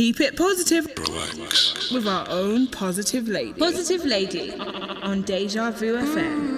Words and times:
Keep 0.00 0.22
it 0.22 0.34
positive. 0.34 0.86
Relax. 0.96 1.92
With 1.92 2.06
our 2.06 2.24
own 2.30 2.68
positive 2.68 3.28
lady. 3.28 3.52
Positive 3.52 4.02
lady 4.06 4.54
on 5.02 5.20
Deja 5.20 5.70
Vu 5.72 5.94
FM. 5.94 6.49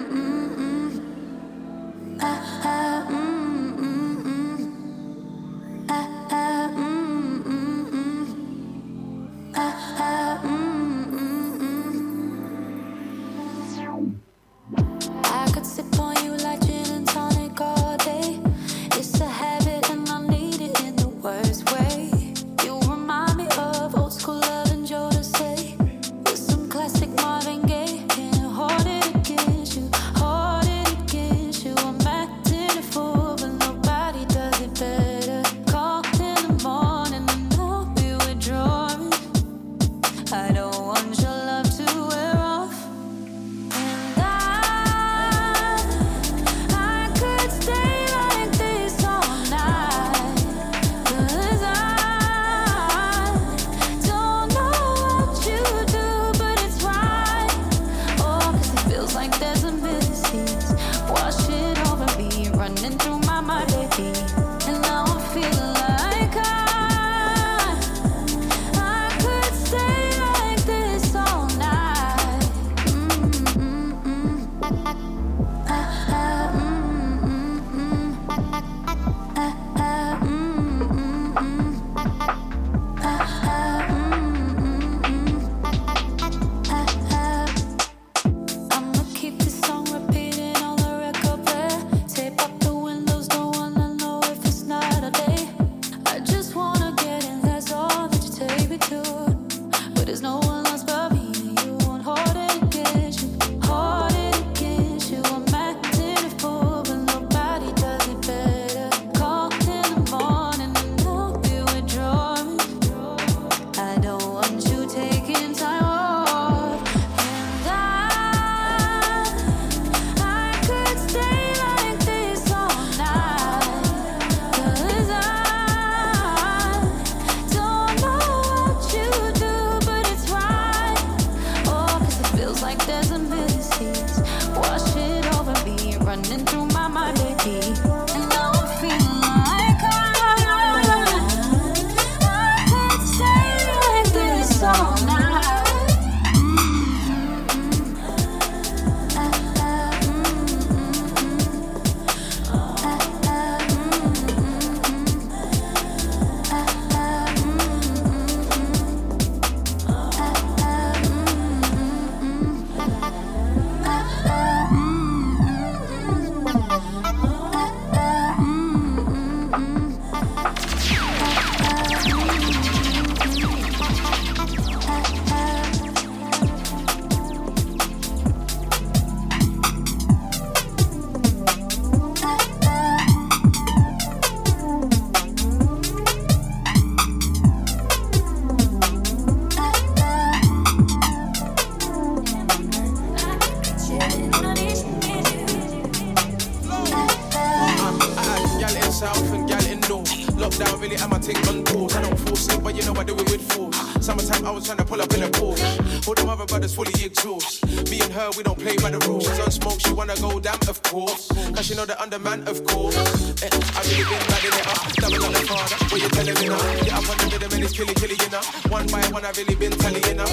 up 217.03 217.23
on 217.23 217.29
the 217.29 217.35
and 217.53 217.63
it's 217.63 217.73
killing, 217.73 217.95
killing, 217.95 218.17
you 218.19 218.29
know. 218.29 218.41
One 218.69 218.87
by 218.87 219.01
one, 219.11 219.25
I've 219.25 219.37
really 219.37 219.55
been 219.55 219.71
telling, 219.71 220.03
you 220.03 220.13
know. 220.15 220.25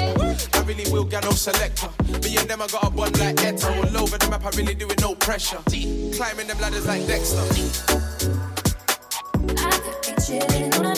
I 0.54 0.60
really 0.62 0.90
will 0.90 1.04
get 1.04 1.24
no 1.24 1.30
selector. 1.30 1.88
Me 2.22 2.36
and 2.36 2.48
them, 2.48 2.62
I 2.62 2.66
got 2.66 2.86
a 2.86 2.90
bond 2.90 3.18
like 3.18 3.42
Etta. 3.42 3.68
All 3.68 3.96
over 4.02 4.18
the 4.18 4.28
map, 4.30 4.44
I 4.44 4.50
really 4.56 4.74
do 4.74 4.88
it, 4.88 5.00
no 5.00 5.14
pressure. 5.14 5.58
Climbing 6.16 6.46
them 6.46 6.58
ladders 6.60 6.86
like 6.86 7.06
Dexter. 7.06 7.42
I 9.56 9.70
could 9.78 10.02
be 10.02 10.12
chilling 10.22 10.89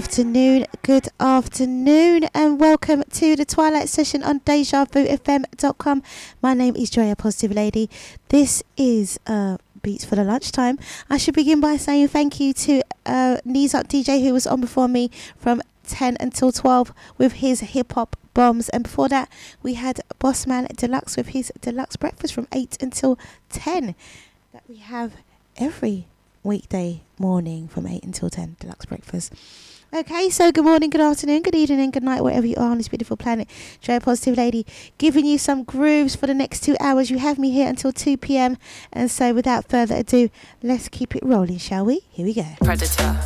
afternoon, 0.00 0.64
good 0.80 1.08
afternoon, 1.20 2.24
and 2.32 2.58
welcome 2.58 3.02
to 3.12 3.36
the 3.36 3.44
Twilight 3.44 3.86
Session 3.86 4.22
on 4.22 4.40
DejaVuFM.com. 4.40 6.02
My 6.40 6.54
name 6.54 6.74
is 6.74 6.88
Joya 6.88 7.14
Positive 7.14 7.52
Lady. 7.52 7.90
This 8.30 8.62
is 8.78 9.20
uh, 9.26 9.58
Beats 9.82 10.06
for 10.06 10.16
the 10.16 10.24
Lunchtime. 10.24 10.78
I 11.10 11.18
should 11.18 11.34
begin 11.34 11.60
by 11.60 11.76
saying 11.76 12.08
thank 12.08 12.40
you 12.40 12.54
to 12.54 12.80
uh, 13.04 13.36
Knees 13.44 13.74
Up 13.74 13.88
DJ, 13.88 14.22
who 14.22 14.32
was 14.32 14.46
on 14.46 14.62
before 14.62 14.88
me 14.88 15.10
from 15.36 15.60
10 15.86 16.16
until 16.18 16.50
12 16.50 16.94
with 17.18 17.34
his 17.34 17.60
hip 17.60 17.92
hop 17.92 18.16
bombs. 18.32 18.70
And 18.70 18.84
before 18.84 19.10
that, 19.10 19.28
we 19.62 19.74
had 19.74 20.00
Bossman 20.18 20.74
Deluxe 20.76 21.18
with 21.18 21.28
his 21.28 21.52
deluxe 21.60 21.96
breakfast 21.96 22.32
from 22.32 22.48
8 22.52 22.78
until 22.80 23.18
10 23.50 23.94
that 24.54 24.62
we 24.66 24.76
have 24.76 25.12
every 25.58 26.06
weekday 26.42 27.02
morning 27.18 27.68
from 27.68 27.86
8 27.86 28.02
until 28.02 28.30
10, 28.30 28.56
deluxe 28.60 28.86
breakfast. 28.86 29.34
Okay, 29.92 30.30
so 30.30 30.52
good 30.52 30.62
morning, 30.62 30.88
good 30.88 31.00
afternoon, 31.00 31.42
good 31.42 31.56
evening, 31.56 31.90
good 31.90 32.04
night, 32.04 32.22
wherever 32.22 32.46
you 32.46 32.54
are 32.56 32.70
on 32.70 32.78
this 32.78 32.86
beautiful 32.86 33.16
planet. 33.16 33.48
Joy 33.80 33.98
Positive 33.98 34.36
Lady 34.36 34.64
giving 34.98 35.26
you 35.26 35.36
some 35.36 35.64
grooves 35.64 36.14
for 36.14 36.28
the 36.28 36.34
next 36.34 36.60
two 36.60 36.76
hours. 36.78 37.10
You 37.10 37.18
have 37.18 37.40
me 37.40 37.50
here 37.50 37.68
until 37.68 37.90
2 37.90 38.16
p.m. 38.18 38.56
And 38.92 39.10
so, 39.10 39.34
without 39.34 39.68
further 39.68 39.96
ado, 39.96 40.30
let's 40.62 40.88
keep 40.88 41.16
it 41.16 41.24
rolling, 41.24 41.58
shall 41.58 41.84
we? 41.84 42.02
Here 42.12 42.24
we 42.24 42.34
go. 42.34 42.46
Predator. 42.62 43.16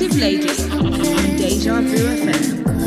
Lady 0.00 0.48
on 0.70 1.36
Deja 1.36 1.80
Vu 1.80 1.96
FM. 1.96 2.77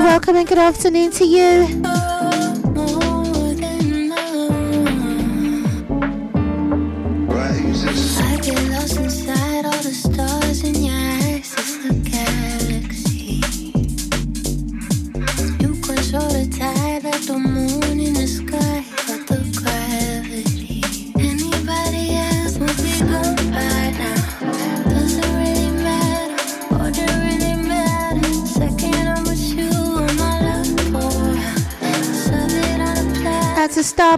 Welcome 0.00 0.36
and 0.36 0.48
good 0.48 0.58
afternoon 0.58 1.10
to 1.12 1.24
you. 1.24 2.13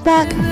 Back. 0.06 0.45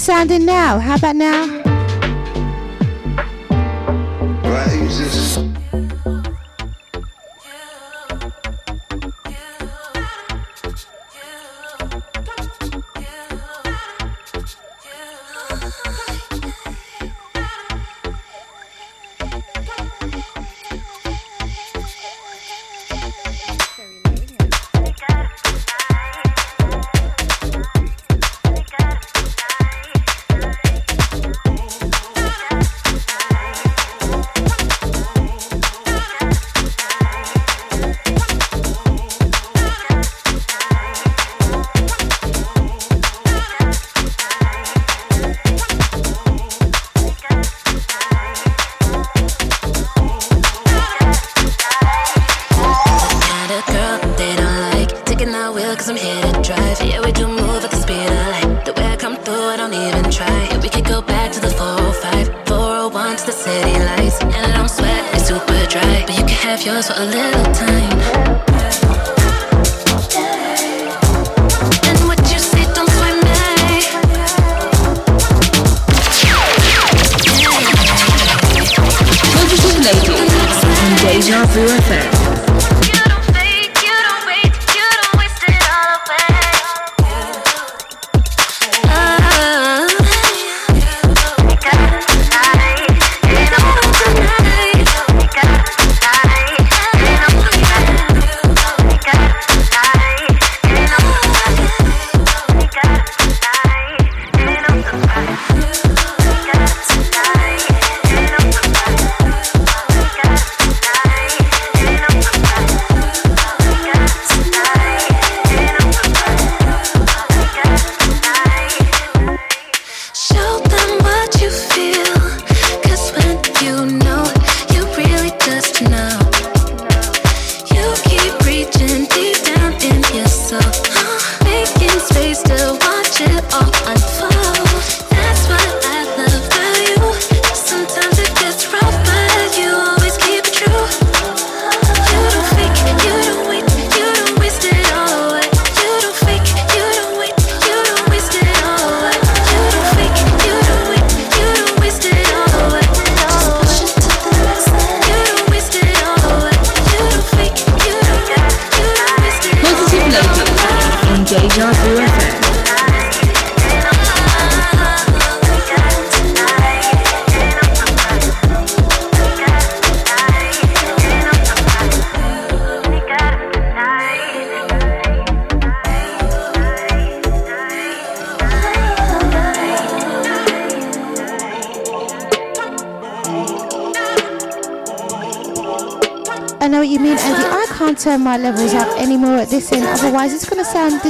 Sounding 0.00 0.44
now? 0.44 0.78
How 0.78 0.96
about 0.96 1.16
now? 1.16 1.53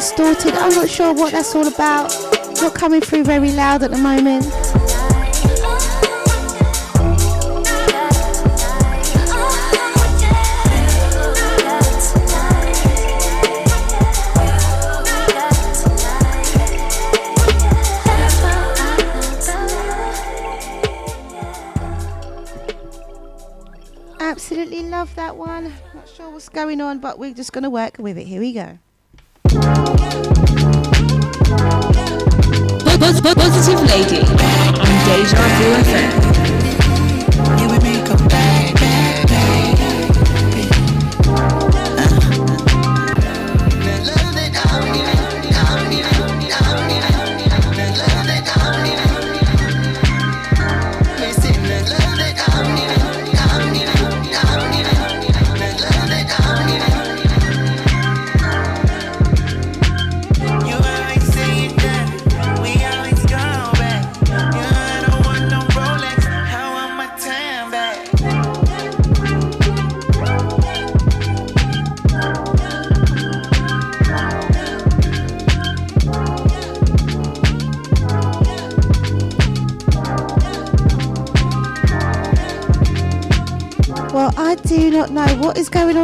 Distorted. 0.05 0.53
I'm 0.53 0.75
not 0.75 0.91
sure 0.91 1.15
what 1.15 1.33
that's 1.33 1.55
all 1.55 1.67
about. 1.67 2.15
Not 2.61 2.75
coming 2.75 3.01
through 3.01 3.25
very 3.25 3.53
loud 3.53 3.83
at 3.83 3.91
the 3.91 3.97
moment. 3.97 4.45
Absolutely 24.21 24.83
love 24.83 25.15
that 25.15 25.35
one. 25.35 25.73
Not 25.95 26.07
sure 26.15 26.29
what's 26.29 26.51
going 26.51 26.83
on, 26.83 26.99
but 26.99 27.19
we're 27.19 27.33
just 27.33 27.55
going 27.55 27.65
to 27.65 27.71
work 27.71 27.97
with 27.99 28.19
it. 28.19 28.27
Here 28.27 28.41
we 28.41 28.53
go. 28.53 28.79
Positive 33.13 33.83
Lady 33.83 34.21
on 34.81 34.93
Deja 35.05 35.37
Vu 35.37 35.75
FM. 35.85 36.24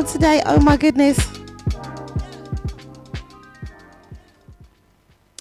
On 0.00 0.06
today. 0.06 0.42
Oh 0.46 0.58
my 0.60 0.78
goodness. 0.78 1.18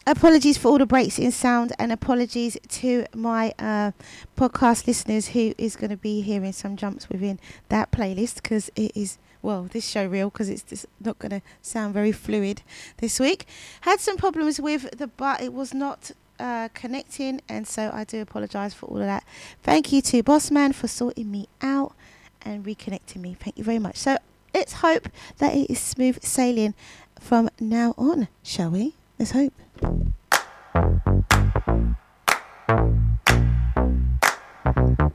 Apologies 0.05 0.57
for 0.57 0.69
all 0.69 0.77
the 0.77 0.85
breaks 0.85 1.17
in 1.17 1.31
sound 1.31 1.71
and 1.79 1.93
apologies 1.93 2.57
to 2.67 3.05
my 3.15 3.53
uh, 3.57 3.91
podcast 4.35 4.85
listeners 4.85 5.29
who 5.29 5.53
is 5.57 5.77
going 5.77 5.91
to 5.91 5.97
be 5.97 6.21
hearing 6.21 6.51
some 6.51 6.75
jumps 6.75 7.07
within 7.07 7.39
that 7.69 7.91
playlist 7.91 8.35
because 8.35 8.69
it 8.75 8.91
is, 8.95 9.17
well, 9.41 9.69
this 9.71 9.87
show 9.87 10.05
reel 10.05 10.29
because 10.29 10.49
it's 10.49 10.63
just 10.63 10.87
not 10.99 11.17
going 11.19 11.29
to 11.29 11.41
sound 11.61 11.93
very 11.93 12.11
fluid 12.11 12.61
this 12.97 13.17
week. 13.17 13.45
Had 13.81 14.01
some 14.01 14.17
problems 14.17 14.59
with 14.59 14.97
the 14.97 15.07
but 15.07 15.41
it 15.41 15.53
was 15.53 15.73
not 15.73 16.11
uh, 16.37 16.67
connecting 16.73 17.39
and 17.47 17.65
so 17.65 17.91
I 17.93 18.03
do 18.03 18.21
apologise 18.21 18.73
for 18.73 18.87
all 18.87 18.97
of 18.97 19.05
that. 19.05 19.23
Thank 19.63 19.93
you 19.93 20.01
to 20.01 20.21
Bossman 20.23 20.75
for 20.75 20.89
sorting 20.89 21.31
me 21.31 21.47
out 21.61 21.93
and 22.41 22.65
reconnecting 22.65 23.17
me. 23.17 23.37
Thank 23.39 23.57
you 23.57 23.63
very 23.63 23.79
much. 23.79 23.95
So 23.95 24.17
let's 24.53 24.73
hope 24.73 25.07
that 25.37 25.55
it 25.55 25.69
is 25.69 25.79
smooth 25.79 26.23
sailing 26.23 26.73
from 27.19 27.49
now 27.59 27.93
on, 27.97 28.27
shall 28.43 28.69
we? 28.69 28.95
Let's 29.17 29.31
hope. 29.31 29.53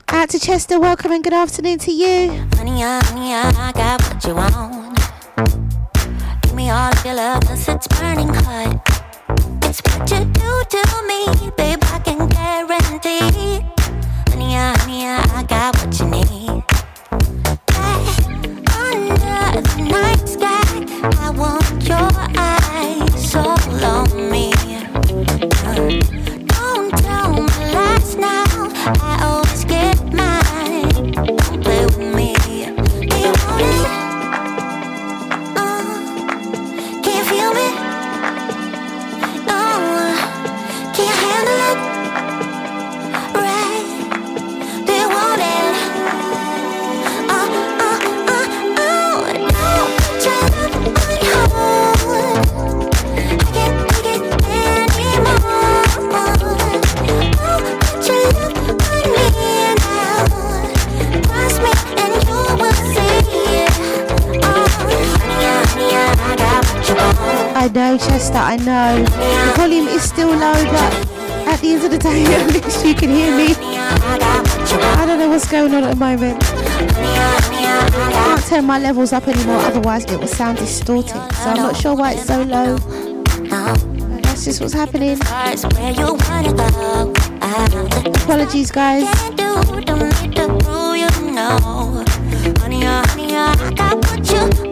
Out 0.09 0.29
to 0.29 0.39
Chester, 0.39 0.79
welcome 0.79 1.11
and 1.11 1.23
good 1.23 1.33
afternoon 1.33 1.79
to 1.79 1.91
you. 1.91 2.31
Honey, 2.55 2.81
honey, 2.81 3.33
I 3.33 3.71
got 3.73 4.01
what 4.01 4.23
you 4.25 4.35
want. 4.35 4.97
Give 6.41 6.53
me 6.53 6.69
all 6.69 6.91
your 7.03 7.15
love, 7.15 7.43
it's 7.49 7.87
burning 7.87 8.33
hot. 8.33 8.81
It's 9.63 9.81
what 9.81 10.09
you 10.11 10.25
do 10.25 10.63
to 10.69 11.03
me, 11.07 11.51
babe, 11.57 11.79
I 11.83 11.99
can 11.99 12.27
guarantee. 12.29 13.61
Honey, 14.29 14.55
honey, 14.55 15.05
I 15.05 15.43
got 15.47 15.75
what 15.77 15.99
you 15.99 16.05
need. 16.07 16.63
I 28.87 29.34
I 68.55 68.57
know. 68.57 69.03
The 69.03 69.53
volume 69.57 69.87
is 69.89 70.01
still 70.01 70.29
low, 70.29 70.53
but 70.53 70.93
at 71.45 71.59
the 71.59 71.73
end 71.73 71.83
of 71.83 71.91
the 71.91 71.97
day, 71.97 72.23
at 72.35 72.53
least 72.53 72.85
you 72.85 72.95
can 72.95 73.09
hear 73.09 73.35
me. 73.35 73.53
I 73.53 75.03
don't 75.05 75.19
know 75.19 75.27
what's 75.27 75.51
going 75.51 75.73
on 75.75 75.83
at 75.83 75.89
the 75.89 75.95
moment. 75.97 76.41
I 76.41 78.11
can't 78.13 78.45
turn 78.45 78.63
my 78.65 78.79
levels 78.79 79.11
up 79.11 79.27
anymore, 79.27 79.57
otherwise 79.57 80.05
it 80.05 80.17
will 80.21 80.27
sound 80.27 80.59
distorted. 80.59 81.09
So 81.11 81.49
I'm 81.49 81.57
not 81.57 81.75
sure 81.75 81.95
why 81.97 82.13
it's 82.13 82.27
so 82.27 82.43
low. 82.43 82.77
but 82.77 84.23
That's 84.23 84.45
just 84.45 84.61
what's 84.61 84.73
happening. 84.73 85.19
Apologies, 88.23 88.71
guys. 88.71 89.03
Honey, 92.61 92.85
honey, 92.85 93.35
I 93.35 93.73
got 93.75 93.95
what 93.97 94.31
you 94.31 94.64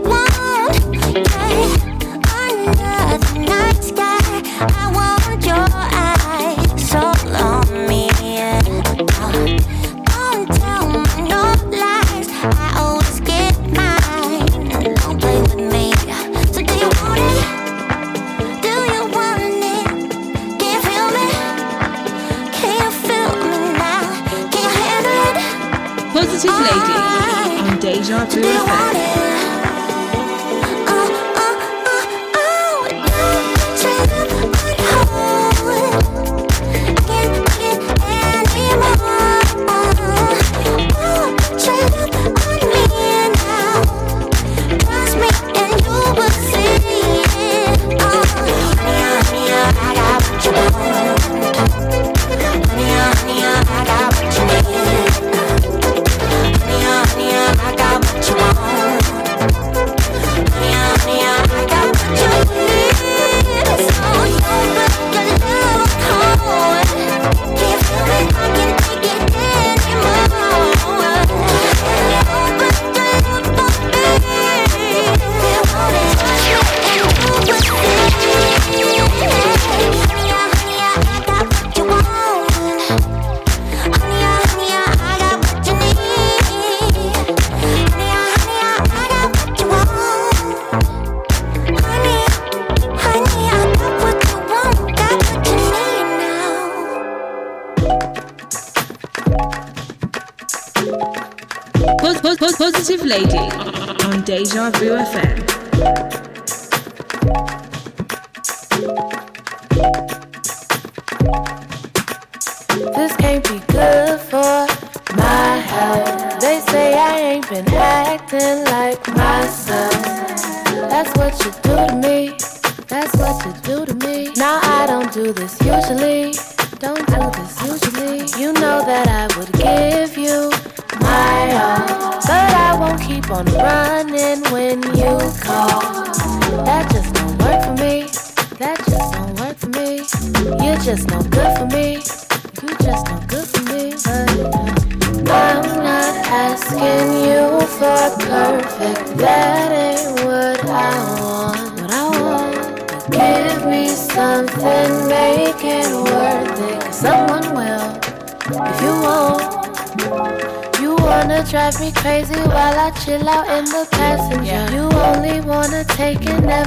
On 28.16 28.26
Deja 28.26 28.64
Vu 28.94 29.23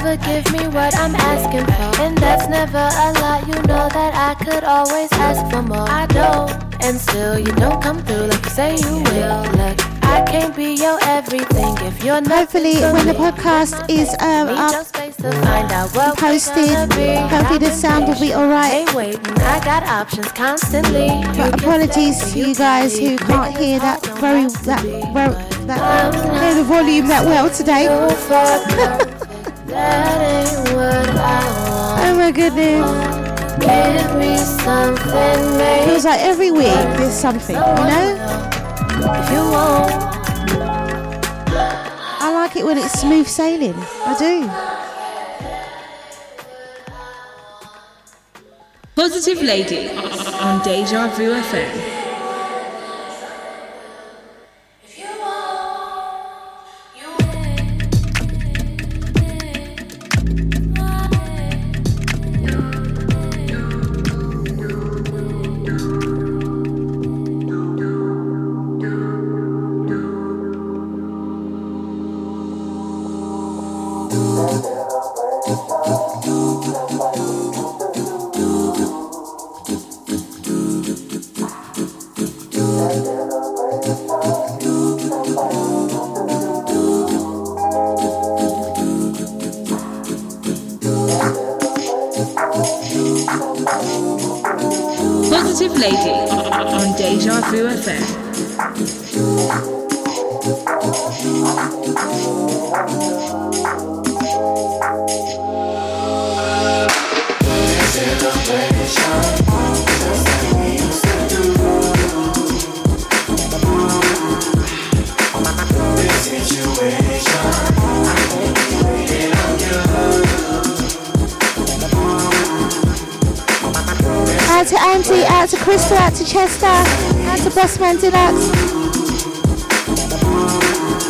never 0.06 0.24
give 0.24 0.52
me 0.52 0.66
what 0.68 0.96
I'm 0.96 1.14
asking 1.14 1.66
for. 1.66 2.02
And 2.02 2.16
that's 2.18 2.48
never 2.48 2.78
a 2.78 3.08
lot, 3.20 3.46
you 3.46 3.54
know 3.62 3.88
that 3.88 4.12
I 4.14 4.34
could 4.44 4.64
always 4.64 5.12
ask 5.12 5.42
for 5.50 5.62
more. 5.62 5.88
I 5.88 6.06
don't, 6.06 6.50
and 6.84 6.98
still 6.98 7.38
you 7.38 7.52
don't 7.54 7.82
come 7.82 8.02
through 8.04 8.26
like 8.26 8.44
you 8.44 8.50
say 8.50 8.76
you 8.76 9.02
will. 9.02 9.42
Look, 9.58 9.76
I 10.04 10.24
can't 10.30 10.54
be 10.54 10.74
your 10.74 10.98
everything 11.02 11.74
if 11.88 12.04
you're 12.04 12.20
not. 12.20 12.38
Hopefully, 12.38 12.76
when 12.94 13.06
the 13.06 13.14
podcast 13.14 13.74
is 13.90 14.10
um, 14.20 14.48
up, 14.48 14.86
posted, 16.16 16.68
hopefully 17.30 17.58
the 17.58 17.70
sound 17.70 18.06
will 18.06 18.20
be 18.20 18.32
alright. 18.32 18.88
I 18.88 19.60
got 19.64 19.82
options 19.82 20.30
constantly. 20.32 21.08
But 21.36 21.60
apologies 21.60 22.32
to 22.32 22.38
you 22.38 22.54
guys 22.54 22.96
who 22.98 23.16
can't 23.16 23.56
hear 23.56 23.80
that 23.80 24.04
very 24.20 24.46
that 24.68 24.82
very 25.12 25.34
that 25.66 26.14
hear 26.42 26.54
the 26.54 26.64
volume 26.64 27.08
that 27.08 27.24
well 27.24 27.50
today. 27.50 29.12
Oh 32.08 32.14
my 32.16 32.30
goodness. 32.32 32.86
Give 33.58 34.16
me 34.16 34.36
something, 34.36 35.58
make 35.58 35.84
Feels 35.84 36.04
like 36.04 36.20
every 36.20 36.50
week 36.50 36.64
there's 36.96 37.12
something, 37.12 37.56
you 37.56 37.62
know? 37.62 38.46
if 38.98 39.30
you 39.30 39.42
want. 39.50 39.92
I 42.20 42.32
like 42.32 42.56
it 42.56 42.64
when 42.64 42.78
it's 42.78 43.00
smooth 43.00 43.26
sailing. 43.26 43.74
I 43.74 44.16
do. 44.18 44.48
Positive 48.94 49.42
Lady 49.42 49.90
on 50.40 50.62
Deja 50.62 51.08
Vu 51.08 51.32
FM. 51.32 51.95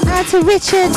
Out 0.08 0.26
to 0.28 0.42
Richard. 0.42 0.92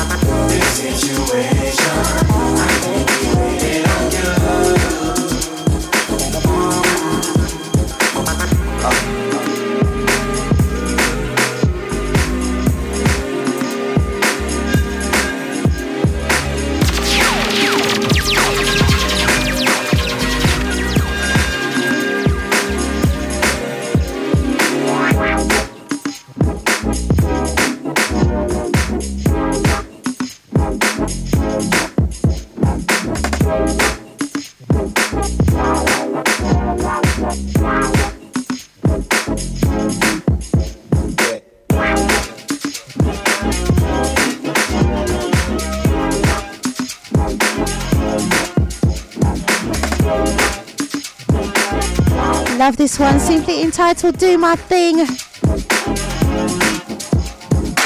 This 52.78 52.98
one, 52.98 53.20
simply 53.20 53.62
entitled 53.62 54.18
Do 54.18 54.38
My 54.38 54.56
Thing. 54.56 55.02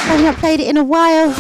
I've 0.06 0.22
not 0.22 0.36
played 0.36 0.60
it 0.60 0.68
in 0.68 0.78
a 0.78 0.84
while. 0.84 1.34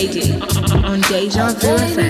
Lady 0.00 0.32
on 0.82 0.98
Deja 1.10 1.52
Vu 1.60 2.09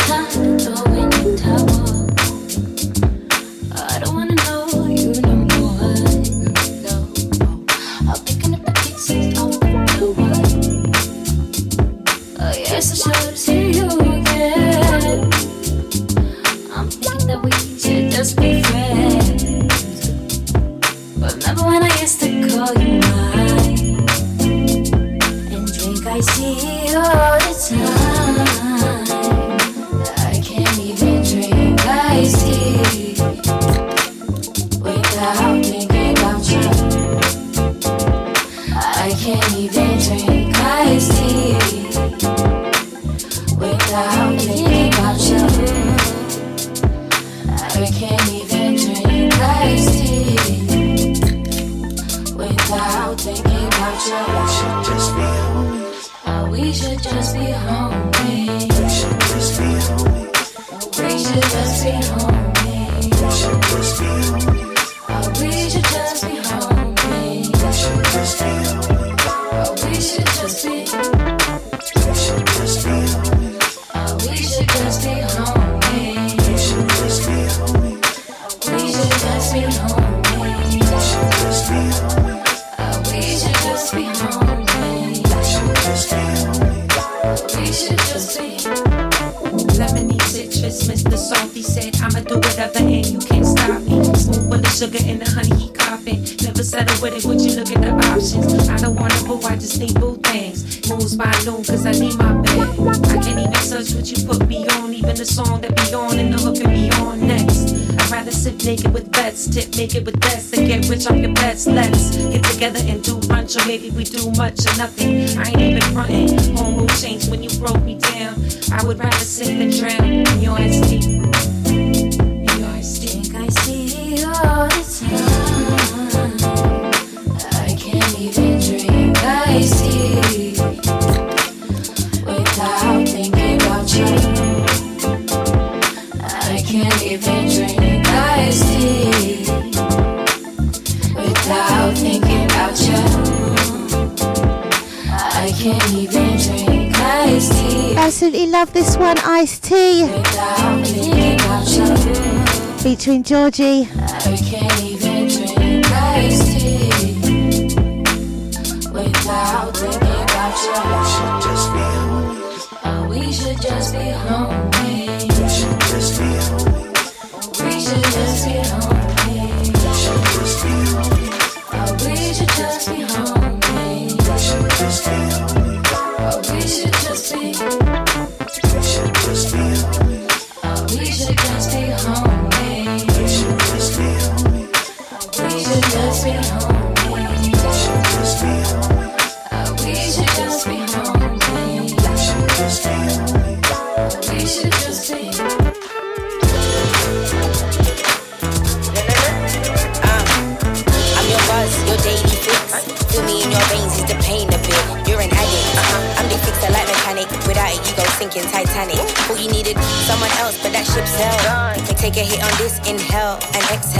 featuring 153.00 153.22
Georgie. 153.22 154.89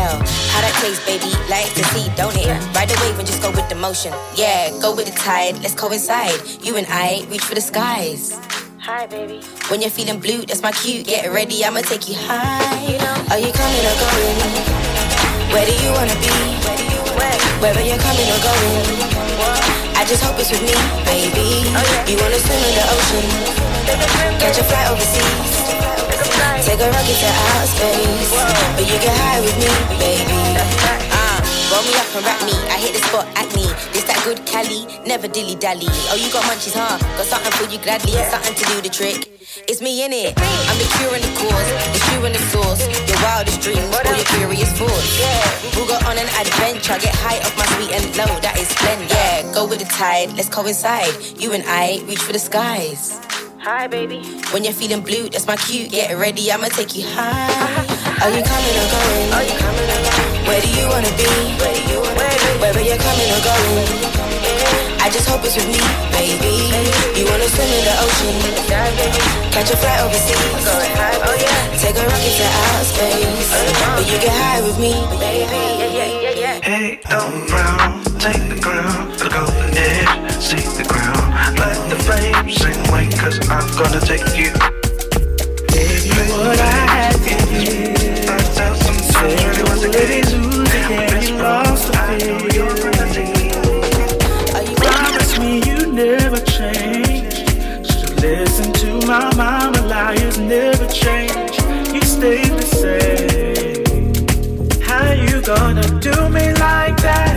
Exhale. 0.01 0.19
How 0.53 0.61
that 0.61 0.75
taste, 0.81 1.05
baby? 1.07 1.31
Like 1.49 1.69
to 1.75 1.85
see, 1.93 2.09
don't 2.17 2.37
it? 2.37 2.49
Ride 2.75 2.89
the 2.89 2.99
wave 3.03 3.19
and 3.19 3.27
just 3.27 3.43
go 3.43 3.51
with 3.51 3.69
the 3.69 3.75
motion. 3.75 4.13
Yeah, 4.35 4.71
go 4.81 4.95
with 4.95 5.07
the 5.07 5.13
tide. 5.13 5.59
Let's 5.63 5.75
coincide. 5.75 6.41
You 6.63 6.77
and 6.77 6.87
I 6.89 7.27
reach 7.31 7.45
for 7.45 7.55
the 7.55 7.61
skies. 7.61 8.39
Hi, 8.81 9.07
baby. 9.07 9.43
When 9.69 9.81
you're 9.81 9.91
feeling 9.91 10.21
blue, 10.21 10.43
that's 10.47 10.63
my 10.63 10.73
cue. 10.73 11.03
Get 11.05 11.31
ready, 11.33 11.65
I'ma 11.65 11.81
take 11.81 12.09
you 12.09 12.17
high. 12.17 12.97
Are 13.31 13.39
you 13.39 13.53
coming 13.53 13.85
or 13.85 13.97
going? 14.01 14.37
Where 15.53 15.67
do 15.67 15.75
you 15.75 15.91
wanna 15.93 16.17
be? 16.25 16.33
Wherever 17.61 17.83
you're 17.85 18.01
coming 18.01 18.29
or 18.33 18.41
going. 18.41 18.81
I 20.01 20.05
just 20.09 20.25
hope 20.25 20.39
it's 20.41 20.51
with 20.51 20.65
me, 20.65 20.73
baby. 21.05 21.69
Oh, 21.77 21.85
you 22.09 22.17
wanna 22.17 22.41
swim 22.41 22.63
in 22.65 22.75
the 22.75 22.85
ocean? 22.89 23.27
Catch 24.41 24.59
a 24.59 24.65
flight 24.65 24.89
overseas. 24.89 25.80
Take 26.65 26.81
a 26.81 26.89
rocket 26.91 27.19
to 27.21 27.29
outer 27.29 27.69
space. 27.69 28.33
But 28.77 28.85
you 28.87 28.97
get 29.01 29.17
high 29.17 29.41
with 29.41 29.57
me, 29.61 29.71
baby. 29.99 30.41
Uh, 31.13 31.39
roll 31.73 31.85
me 31.85 31.93
up 31.97 32.09
and 32.17 32.25
wrap 32.25 32.41
me. 32.45 32.57
I 32.69 32.77
hit 32.79 32.93
the 32.95 33.03
spot 33.09 33.27
at 33.37 33.49
me. 33.57 33.67
This 33.93 34.05
that 34.05 34.21
good 34.25 34.45
Cali, 34.47 34.87
never 35.07 35.29
dilly 35.29 35.57
dally. 35.57 35.89
Oh, 36.13 36.17
you 36.17 36.31
got 36.33 36.45
munchies, 36.45 36.77
huh? 36.77 36.99
Got 37.17 37.27
something 37.27 37.53
for 37.53 37.67
you 37.73 37.79
gladly, 37.81 38.13
something 38.31 38.55
to 38.55 38.65
do 38.71 38.81
the 38.81 38.89
trick. 38.89 39.29
It's 39.67 39.81
me 39.83 40.05
in 40.05 40.13
it. 40.13 40.39
I'm 40.39 40.79
the 40.79 40.89
cure 40.97 41.15
and 41.15 41.25
the 41.25 41.33
cause, 41.35 41.69
the 41.91 42.01
shoe 42.07 42.23
and 42.25 42.35
the 42.35 42.45
source. 42.55 42.81
Your 43.09 43.19
wildest 43.19 43.61
dreams, 43.61 43.83
or 43.91 44.15
your 44.15 44.29
curious 44.39 44.71
thoughts. 44.79 45.11
We'll 45.75 45.89
go 45.89 45.99
on 46.07 46.17
an 46.17 46.29
adventure, 46.39 46.99
get 47.03 47.15
high 47.19 47.39
off 47.43 47.57
my 47.59 47.67
sweet 47.75 47.91
and 47.91 48.05
low. 48.17 48.31
That 48.41 48.57
is 48.59 48.71
blend, 48.79 49.11
yeah. 49.11 49.53
Go 49.53 49.67
with 49.67 49.81
the 49.81 49.91
tide, 49.91 50.33
let's 50.37 50.49
coincide. 50.49 51.13
You 51.37 51.53
and 51.53 51.65
I 51.67 52.01
reach 52.07 52.23
for 52.23 52.33
the 52.33 52.39
skies. 52.39 53.19
Hi, 53.71 53.87
baby. 53.87 54.19
When 54.51 54.67
you're 54.67 54.75
feeling 54.75 54.99
blue, 54.99 55.31
that's 55.31 55.47
my 55.47 55.55
cue. 55.55 55.87
Get 55.87 56.11
ready, 56.19 56.51
I'ma 56.51 56.75
take 56.75 56.91
you 56.99 57.07
high. 57.07 57.47
Are 58.19 58.27
you 58.35 58.43
coming 58.43 58.75
or 58.83 58.89
going? 58.91 59.31
Are 59.31 59.47
you 59.47 59.55
coming 59.63 59.87
or 59.87 60.01
going? 60.11 60.43
Where 60.51 60.59
do 60.59 60.71
you 60.75 60.91
wanna 60.91 61.15
be? 61.15 61.31
Where 61.63 61.71
do 61.71 61.83
you 61.87 62.03
wanna 62.03 62.19
be? 62.19 62.51
Wherever 62.59 62.83
you're 62.83 62.99
coming 62.99 63.31
or 63.31 63.39
going. 63.47 63.87
I 64.99 65.07
just 65.15 65.31
hope 65.31 65.47
it's 65.47 65.55
with 65.55 65.71
me, 65.71 65.79
baby. 66.11 66.67
You 67.15 67.31
wanna 67.31 67.47
swim 67.47 67.71
in 67.71 67.87
the 67.87 67.95
ocean? 68.03 68.35
Catch 69.55 69.71
a 69.71 69.79
flight 69.79 70.03
overseas. 70.03 70.67
Oh 70.67 71.39
yeah. 71.39 71.71
Take 71.79 71.95
a 71.95 72.03
rocket 72.03 72.35
to 72.43 72.47
outer 72.51 72.91
space. 72.91 73.55
Oh, 73.55 73.95
but 73.95 74.07
you 74.11 74.19
get 74.19 74.35
high 74.35 74.67
with 74.67 74.83
me, 74.83 74.99
baby. 75.23 75.47
Hey, 76.67 76.99
don't 77.07 77.47
frown, 77.47 78.03
take 78.19 78.51
the 78.51 78.59
ground, 78.59 79.15
the 79.15 79.31
edge, 79.79 80.43
see 80.43 80.59
the 80.59 80.83
ground. 80.83 80.90
Let 81.61 81.79
the 81.91 81.97
flames 82.05 82.55
sing 82.57 82.79
away, 82.89 83.07
cause 83.21 83.39
I'm 83.51 83.69
gonna 83.77 84.01
take 84.01 84.25
you. 84.35 84.51
Baby, 85.69 86.09
what 86.33 86.59
I 86.59 86.63
had 86.95 87.17
you. 87.53 87.93
I 88.27 88.39
tell 88.57 88.75
some 88.77 89.01
stories, 89.11 89.45
really 89.45 89.65
was 89.69 89.83
kid. 89.95 90.25
But 90.89 91.21
you 91.29 91.37
lost 91.37 91.85
the 91.89 91.95
feeling. 92.09 92.51
Promise 94.77 95.33
me 95.39 95.53
you 95.69 95.79
never 95.93 96.41
change. 96.41 97.35
So 97.87 98.07
listen 98.15 98.73
to 98.73 99.07
my 99.07 99.29
mama, 99.37 99.81
liars 99.87 100.39
never 100.39 100.87
change. 100.89 101.61
You 101.95 102.03
stay 102.03 102.43
the 102.49 102.67
same. 102.83 104.15
How 104.81 105.13
you 105.13 105.43
gonna 105.43 105.87
do 106.01 106.15
me 106.31 106.55
like 106.55 106.97
that? 107.03 107.30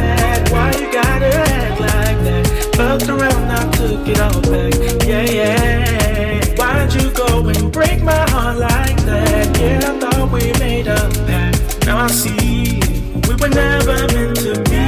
I 3.63 3.71
took 3.77 4.05
it 4.09 4.19
all 4.19 4.41
back. 4.41 4.73
Yeah, 5.07 5.23
yeah. 5.23 6.55
Why'd 6.57 6.93
you 6.93 7.11
go 7.11 7.47
and 7.47 7.71
break 7.71 8.03
my 8.03 8.29
heart 8.29 8.57
like 8.57 8.97
that? 9.05 9.57
Yeah, 9.57 9.89
I 9.89 9.99
thought 10.01 10.31
we 10.33 10.51
made 10.59 10.87
a 10.87 11.09
pact. 11.25 11.85
Now 11.85 11.99
I 11.99 12.07
see 12.07 12.81
we 13.25 13.35
were 13.35 13.47
never 13.47 13.95
meant 14.13 14.35
to 14.43 14.61
be. 14.67 14.83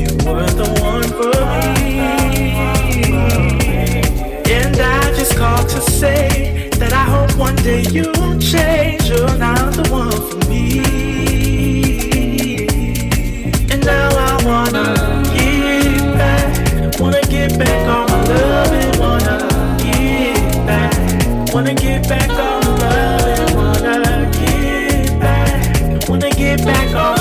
You 0.00 0.08
were 0.24 0.48
the 0.60 0.68
one 0.80 1.10
for 1.18 1.36
me. 1.84 1.98
And 4.50 4.76
I 4.80 5.12
just 5.14 5.36
called 5.36 5.68
to 5.68 5.80
say 5.82 6.70
that 6.78 6.92
I 6.94 7.04
hope 7.04 7.36
one 7.38 7.56
day 7.56 7.82
you'll 7.82 8.38
change. 8.38 9.10
You're 9.10 9.36
not 9.36 9.74
the 9.74 9.86
one 9.90 10.20
for 10.30 10.38
me. 10.48 10.80
And 13.70 13.84
now 13.84 14.08
I. 14.08 14.36
Wanna 14.46 14.95
get 17.48 17.58
back 17.58 17.88
on 17.88 18.06
my 18.10 18.22
love 18.24 18.98
wanna 18.98 19.76
get 19.78 20.66
back. 20.66 21.54
Wanna 21.54 21.74
get 21.74 22.08
back 22.08 22.28
and 22.30 23.54
wanna 23.56 24.30
get 24.32 25.20
back. 25.20 26.08
Wanna 26.08 26.30
get 26.30 26.64
back 26.64 26.94
all 26.94 27.15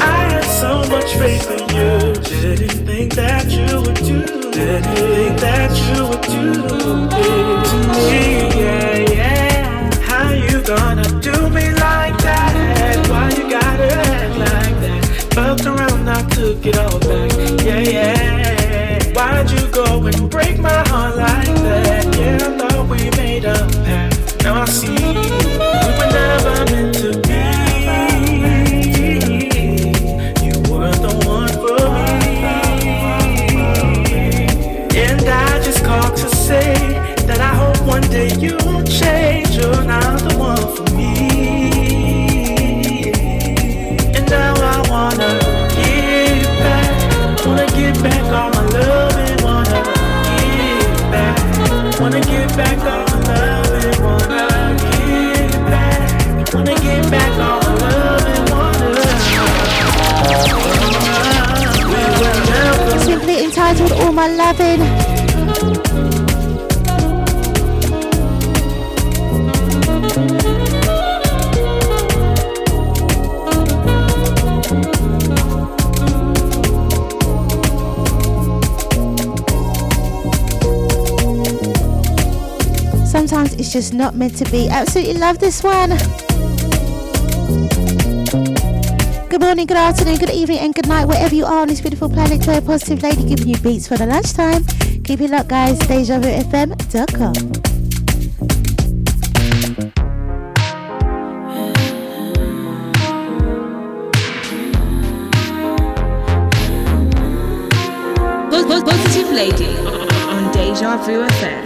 I 0.00 0.02
had 0.32 0.44
so 0.44 0.78
much 0.88 1.12
faith 1.16 1.50
in 1.50 1.68
you. 1.76 2.14
Didn't 2.22 2.86
think 2.86 3.14
that 3.14 3.50
you 3.50 3.82
would 3.82 3.96
do. 3.96 4.24
Didn't 4.52 4.84
think 4.84 5.38
that 5.40 5.70
you 5.84 6.06
would 6.08 6.22
do 6.22 6.64
it 6.64 7.64
to 7.68 7.76
me. 7.92 8.16
Yeah, 8.58 8.96
yeah. 9.12 9.90
How 10.00 10.30
you 10.30 10.62
gonna 10.62 11.08
do 11.20 11.50
me 11.50 11.66
like 11.72 12.16
that? 12.24 13.06
Why 13.10 13.28
you 13.36 13.50
gotta 13.50 13.92
act 13.92 14.36
like 14.38 14.76
that? 14.80 15.04
Fucked 15.34 15.66
around, 15.66 16.08
I 16.08 16.22
took 16.30 16.64
it 16.64 16.78
all 16.78 16.98
back. 17.00 17.32
Yeah, 17.62 17.80
yeah. 17.80 19.12
Why'd 19.12 19.50
you 19.50 19.68
go 19.70 20.06
and 20.06 20.30
break 20.30 20.58
my 20.58 20.82
heart 20.88 21.16
like 21.16 21.54
that? 21.66 22.16
Yeah, 22.16 22.38
I 22.46 22.56
thought 22.56 22.88
we 22.88 23.10
made 23.10 23.44
a 23.44 23.68
pact. 23.84 24.42
Now 24.42 24.62
I 24.62 24.64
see 24.64 24.88
we 24.88 24.96
were 25.98 26.10
never 26.12 26.55
day 38.16 38.28
you 38.40 38.56
change. 38.84 39.15
just 83.76 83.92
not 83.92 84.14
meant 84.14 84.34
to 84.34 84.50
be. 84.50 84.70
Absolutely 84.70 85.20
love 85.20 85.38
this 85.38 85.62
one. 85.62 85.90
Good 89.28 89.42
morning, 89.42 89.66
good 89.66 89.76
afternoon, 89.76 90.16
good 90.16 90.30
evening, 90.30 90.60
and 90.60 90.74
good 90.74 90.88
night, 90.88 91.04
wherever 91.04 91.34
you 91.34 91.44
are 91.44 91.60
on 91.60 91.68
this 91.68 91.82
beautiful 91.82 92.08
planet. 92.08 92.40
Joy 92.40 92.62
Positive 92.62 93.02
Lady 93.02 93.28
giving 93.28 93.48
you 93.48 93.58
beats 93.58 93.86
for 93.86 93.98
the 93.98 94.06
lunchtime. 94.06 94.64
Keep 95.04 95.20
it 95.20 95.30
locked, 95.30 95.48
guys. 95.48 95.78
DejaVuFM.com. 95.80 97.34
Positive 108.86 109.32
Lady 109.32 109.76
on 110.28 110.52
Deja 110.52 110.96
Vu 110.98 111.26
FM. 111.26 111.65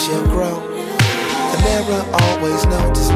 shall 0.00 0.24
grow. 0.28 0.54
The 1.52 1.58
mirror 1.62 2.02
always 2.14 2.64
notices. 2.64 3.09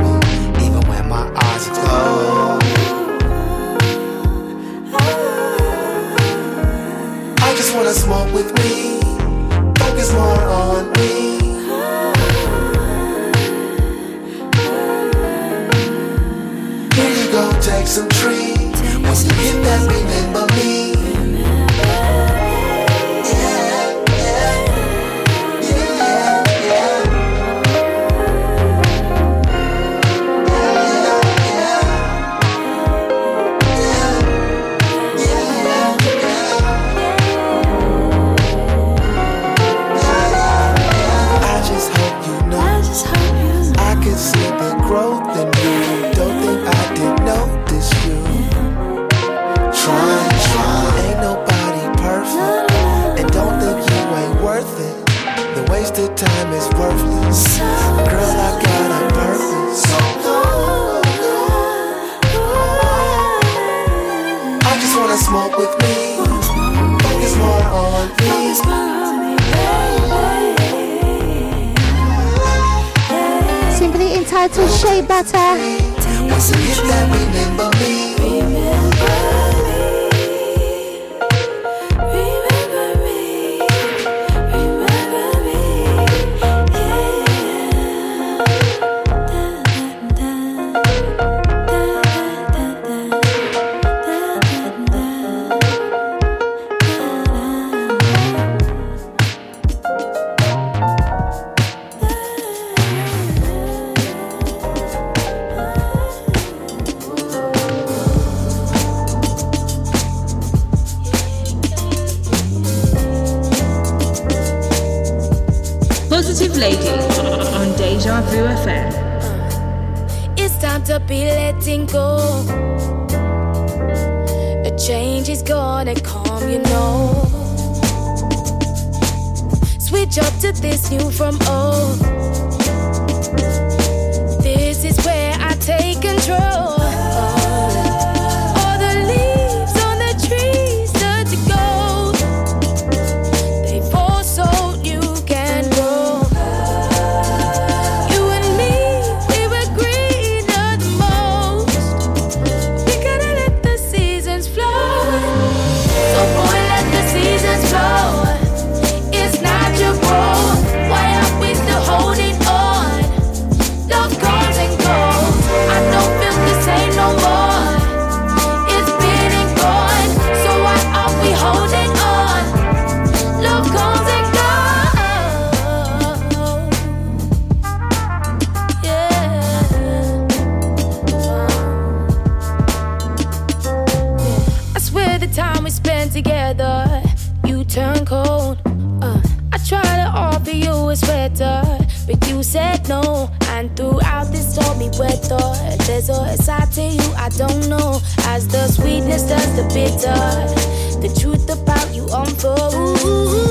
is 195.95 196.11
or 196.11 196.27
it's 196.27 196.49
I 196.49 196.65
to 196.67 196.83
you, 196.83 197.15
I 197.17 197.29
don't 197.31 197.69
know. 197.69 198.01
As 198.27 198.49
the 198.49 198.67
sweetness 198.69 199.23
does 199.23 199.57
the 199.57 199.63
bitter, 199.75 201.01
the 201.01 201.09
truth 201.21 201.49
about 201.51 201.95
you 201.95 202.07
unfolds. 202.13 203.44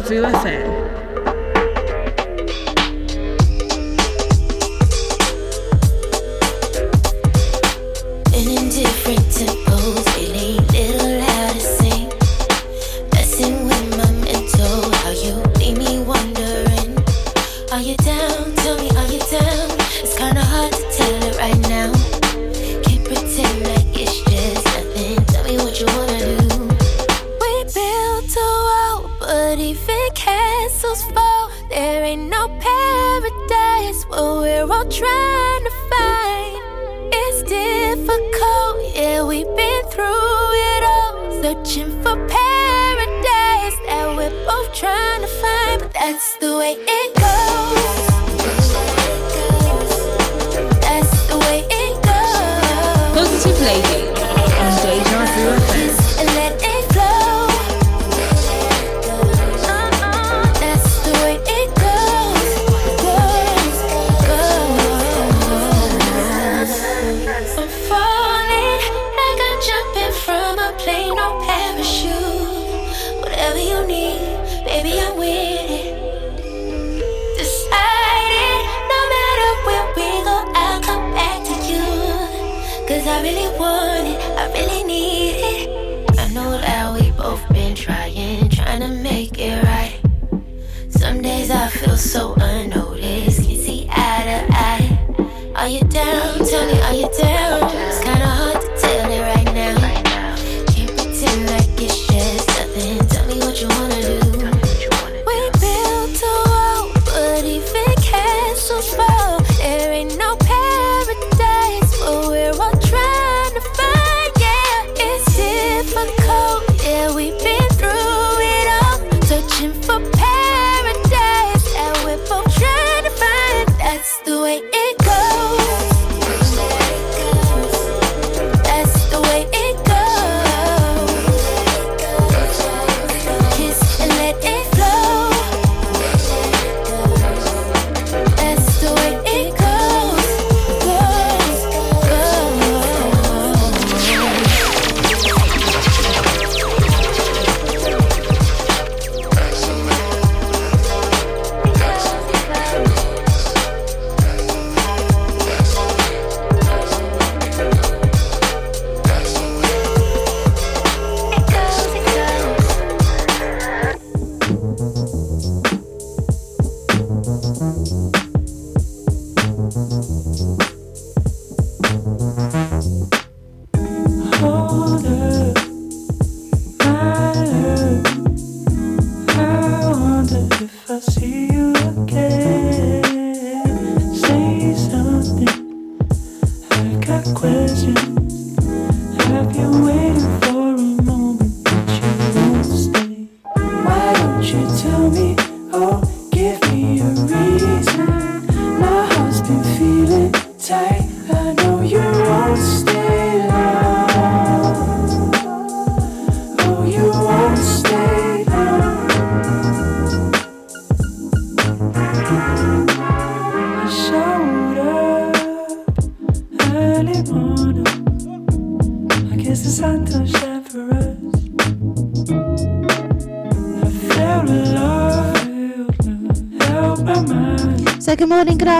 On 0.00 0.08
Deja 0.08 0.59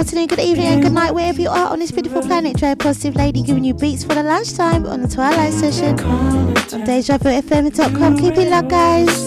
afternoon, 0.00 0.28
good 0.28 0.40
evening, 0.40 0.66
and 0.66 0.82
good 0.82 0.92
mm. 0.92 0.94
night, 0.94 1.14
wherever 1.14 1.42
you 1.42 1.50
are 1.50 1.70
on 1.70 1.78
this 1.78 1.90
beautiful 1.90 2.22
planet. 2.22 2.56
Joe 2.56 2.74
Positive 2.74 3.14
Lady 3.16 3.42
giving 3.42 3.64
you 3.64 3.74
beats 3.74 4.02
for 4.02 4.14
the 4.14 4.22
lunchtime 4.22 4.86
on 4.86 5.02
the 5.02 5.08
Twilight 5.08 5.52
Session 5.52 6.00
on 6.00 6.54
DejaVuFM.com. 6.54 8.16
Keep 8.16 8.38
it 8.38 8.48
locked, 8.48 8.70
guys. 8.70 9.26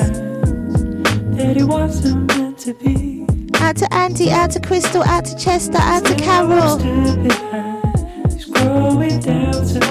Out 3.61 3.78
to 3.78 3.93
Andy, 3.93 4.32
out 4.32 4.49
to 4.49 4.59
Crystal, 4.59 5.03
out 5.03 5.26
to 5.26 5.38
Chester, 5.38 5.78
out 5.78 6.05
to 6.05 6.15
Carol. 6.15 6.80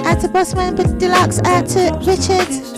Out 0.05 0.21
to 0.21 0.29
Bossman 0.29 0.99
Deluxe, 0.99 1.39
out 1.45 1.69
to 1.69 1.97
Richard. 2.05 2.72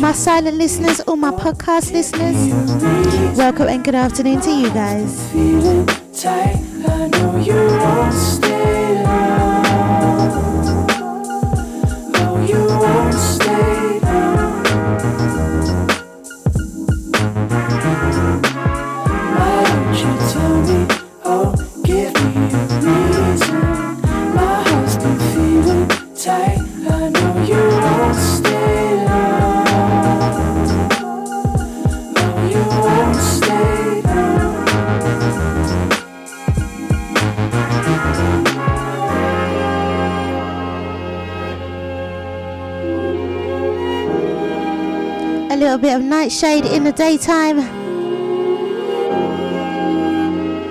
my 0.00 0.12
silent 0.12 0.56
listeners, 0.56 1.00
all 1.00 1.16
my 1.16 1.30
podcast 1.30 1.92
listeners, 1.92 2.36
welcome 3.36 3.68
and 3.68 3.84
good 3.84 3.94
afternoon 3.94 4.40
to 4.40 4.50
you 4.50 4.70
guys. 4.70 5.30
Shade 46.40 46.64
in 46.64 46.84
the 46.84 46.92
daytime. 46.92 47.60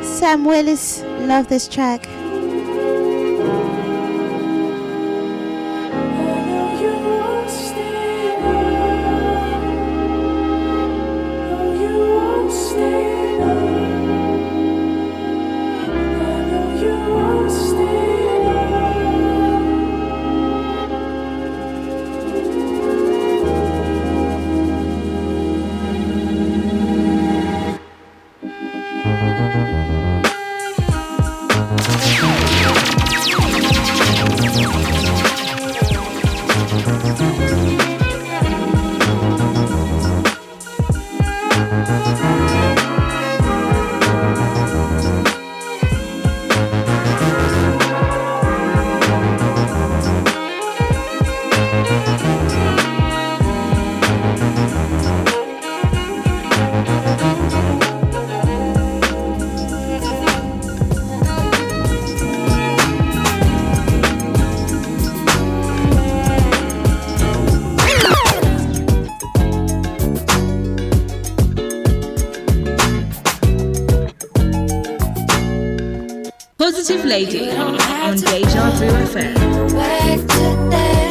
Sam 0.03 0.43
Willis, 0.43 1.03
love 1.28 1.47
this 1.47 1.67
track. 1.67 2.07
Sensitive 76.89 77.07
Lady 77.07 77.51
on 77.51 78.15
Deja 78.15 78.71
Vu 78.71 78.87
FM. 79.05 81.09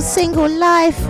single 0.00 0.48
life. 0.48 1.03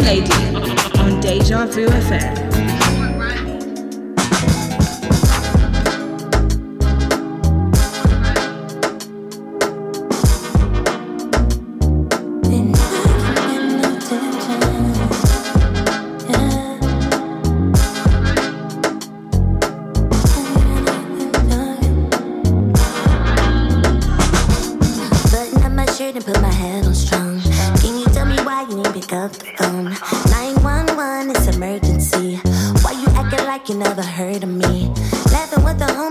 lively 0.00 0.23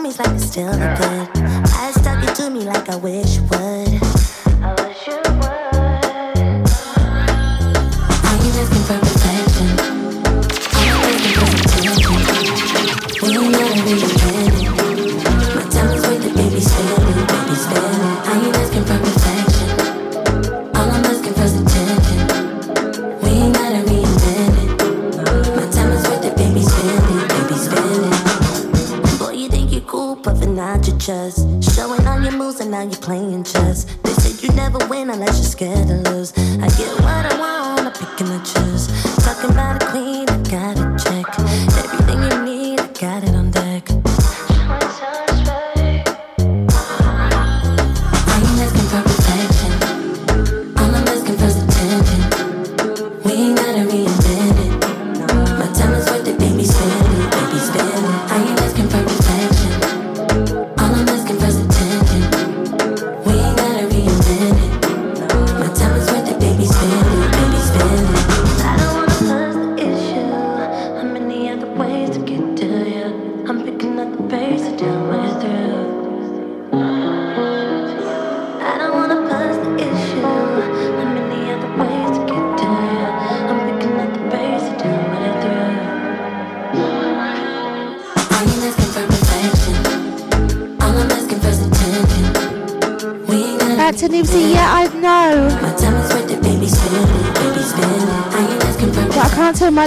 promise 0.03 0.19
like 0.19 0.35
it's 0.35 0.45
still 0.45 0.71
good. 0.71 1.29
I 1.75 1.91
stuck 1.95 2.23
it 2.23 2.35
to 2.35 2.49
me 2.49 2.61
like 2.61 2.89
I 2.89 2.95
wish 2.97 3.39
would. 3.39 4.12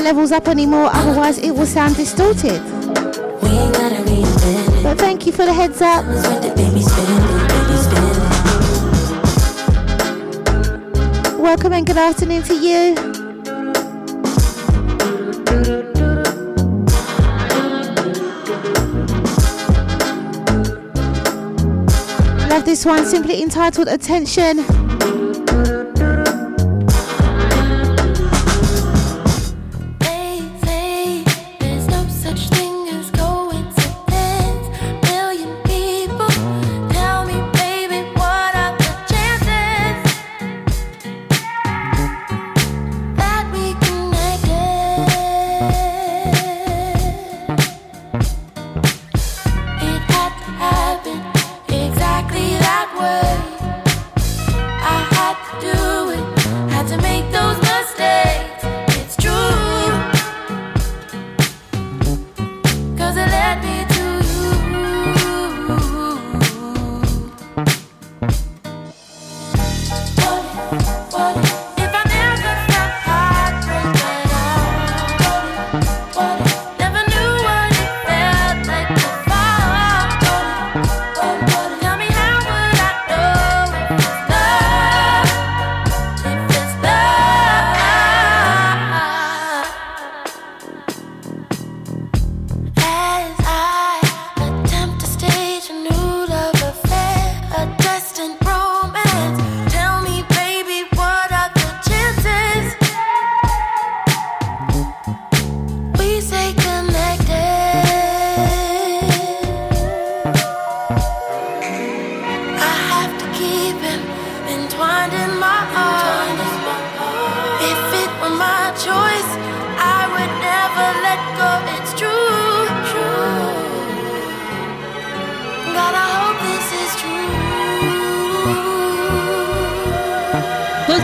levels 0.07 0.31
up 0.31 0.47
anymore, 0.47 0.89
otherwise 0.93 1.37
it 1.39 1.51
will 1.51 1.67
sound 1.67 1.97
distorted. 1.97 2.63
But 4.85 4.99
thank 4.99 5.27
you 5.27 5.33
for 5.33 5.45
the 5.45 5.53
heads 5.53 5.83
up. 5.83 6.05
Welcome 11.41 11.73
and 11.73 11.85
good 11.85 11.97
afternoon 11.97 12.45
to 12.45 12.55
you. 12.55 12.95
Love 22.49 22.65
this 22.65 22.87
one 22.87 23.05
simply 23.05 23.43
entitled 23.43 23.89
Attention. 23.89 24.86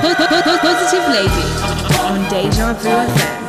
Positive 0.02 1.08
Lady 1.10 1.46
on 2.02 2.28
Deja 2.28 2.72
Vu 2.74 2.88
FM. 2.88 3.41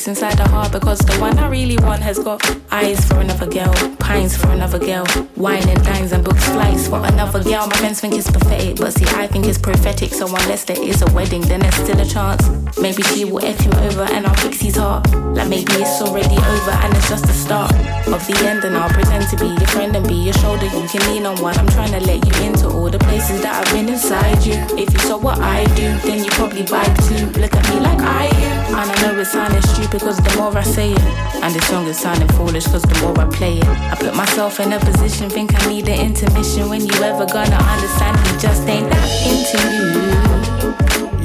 Place 0.00 0.08
inside 0.08 0.38
the 0.38 0.48
heart 0.48 0.72
because 0.72 0.98
the 1.00 1.14
one 1.20 1.36
I 1.38 1.48
really 1.48 1.76
want 1.78 2.00
has 2.02 2.18
got 2.18 2.40
eyes 2.70 3.04
for 3.04 3.20
another 3.20 3.46
girl, 3.46 3.72
pines 3.98 4.36
for 4.36 4.48
another 4.48 4.78
girl, 4.78 5.04
wine 5.36 5.68
and 5.68 5.82
dines 5.84 6.12
and 6.12 6.24
books 6.24 6.44
flights 6.48 6.88
for 6.88 7.04
another 7.04 7.42
girl. 7.42 7.66
My 7.66 7.76
friends 7.76 8.00
think 8.00 8.14
it's 8.14 8.30
pathetic, 8.30 8.76
but 8.76 8.92
see, 8.92 9.04
I 9.16 9.26
think 9.26 9.46
it's 9.46 9.58
prophetic. 9.58 10.12
So 10.12 10.26
unless 10.26 10.64
there 10.64 10.80
is 10.82 11.02
a 11.02 11.12
wedding, 11.12 11.42
then 11.42 11.60
there's 11.60 11.74
still 11.74 12.00
a 12.00 12.06
chance. 12.06 12.48
Maybe 12.78 13.02
she 13.02 13.24
will 13.24 13.44
F 13.44 13.58
him 13.60 13.72
over 13.74 14.02
and 14.02 14.26
I'll 14.26 14.34
fix 14.36 14.60
his 14.60 14.76
heart. 14.76 15.10
Like 15.34 15.48
maybe 15.48 15.72
it's 15.74 16.02
already 16.02 16.36
over 16.36 16.70
and 16.70 16.94
it's 16.96 17.08
just 17.08 17.26
the 17.26 17.32
start 17.32 17.72
of 18.08 18.26
the 18.26 18.36
end, 18.46 18.64
and 18.64 18.76
I'll 18.76 18.90
pretend 18.90 19.28
to 19.28 19.36
be 19.36 19.46
your 19.46 19.68
friend 19.68 19.94
and 19.94 20.06
be 20.06 20.14
your 20.14 20.34
shoulder 20.34 20.66
you 20.66 20.88
can 20.88 21.00
lean 21.12 21.26
on 21.26 21.36
while 21.40 21.56
I'm 21.58 21.68
trying 21.68 21.92
to 21.92 22.00
let 22.00 22.24
you 22.26 22.44
into 22.44 22.68
all 22.68 22.90
the 22.90 22.98
places 22.98 23.42
that 23.42 23.54
I've 23.64 23.72
been 23.72 23.88
inside 23.88 24.44
you. 24.44 24.54
If 24.76 24.92
you 24.92 24.98
saw 25.00 25.18
what 25.18 25.38
I 25.38 25.64
do, 25.76 25.96
then 26.08 26.24
you 26.24 26.30
probably 26.30 26.62
vibe 26.64 26.96
too. 27.08 27.26
Look 27.40 27.54
at 27.54 27.68
me 27.70 27.80
like 27.80 28.00
I 28.00 28.26
am. 28.26 28.74
And 28.74 28.90
I 28.90 29.02
know 29.02 29.18
it's 29.20 29.32
sounding 29.32 29.62
stupid 29.62 30.00
because 30.00 30.18
the 30.18 30.36
more 30.36 30.56
I 30.56 30.62
say 30.62 30.92
it, 30.92 31.02
and 31.42 31.54
the 31.54 31.60
song 31.62 31.86
is 31.86 31.98
sounding 31.98 32.28
foolish 32.28 32.64
because 32.64 32.82
the 32.82 32.98
more 33.00 33.18
I 33.20 33.26
play 33.26 33.58
it, 33.58 33.66
I 33.66 33.94
put 33.96 34.14
myself 34.14 34.58
in 34.60 34.72
a 34.72 34.80
position, 34.80 35.30
think 35.30 35.54
I 35.54 35.68
need 35.68 35.88
an 35.88 36.00
intermission. 36.00 36.68
When 36.68 36.80
you 36.84 36.94
ever 37.02 37.26
gonna 37.26 37.56
understand 37.56 38.16
me, 38.24 38.38
just 38.40 38.66
ain't 38.66 38.90
that 38.90 39.08
into 39.30 39.58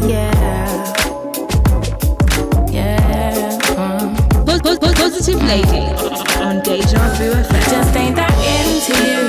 you. 0.04 0.10
Yeah. 0.10 0.95
Lady 5.48 5.86
on 6.42 6.60
Deja 6.64 6.98
Vu 7.16 7.32
FM. 7.32 7.54
He 7.54 7.70
just 7.70 7.96
ain't 7.96 8.16
that 8.16 8.34
into 8.50 8.94
you. 9.06 9.22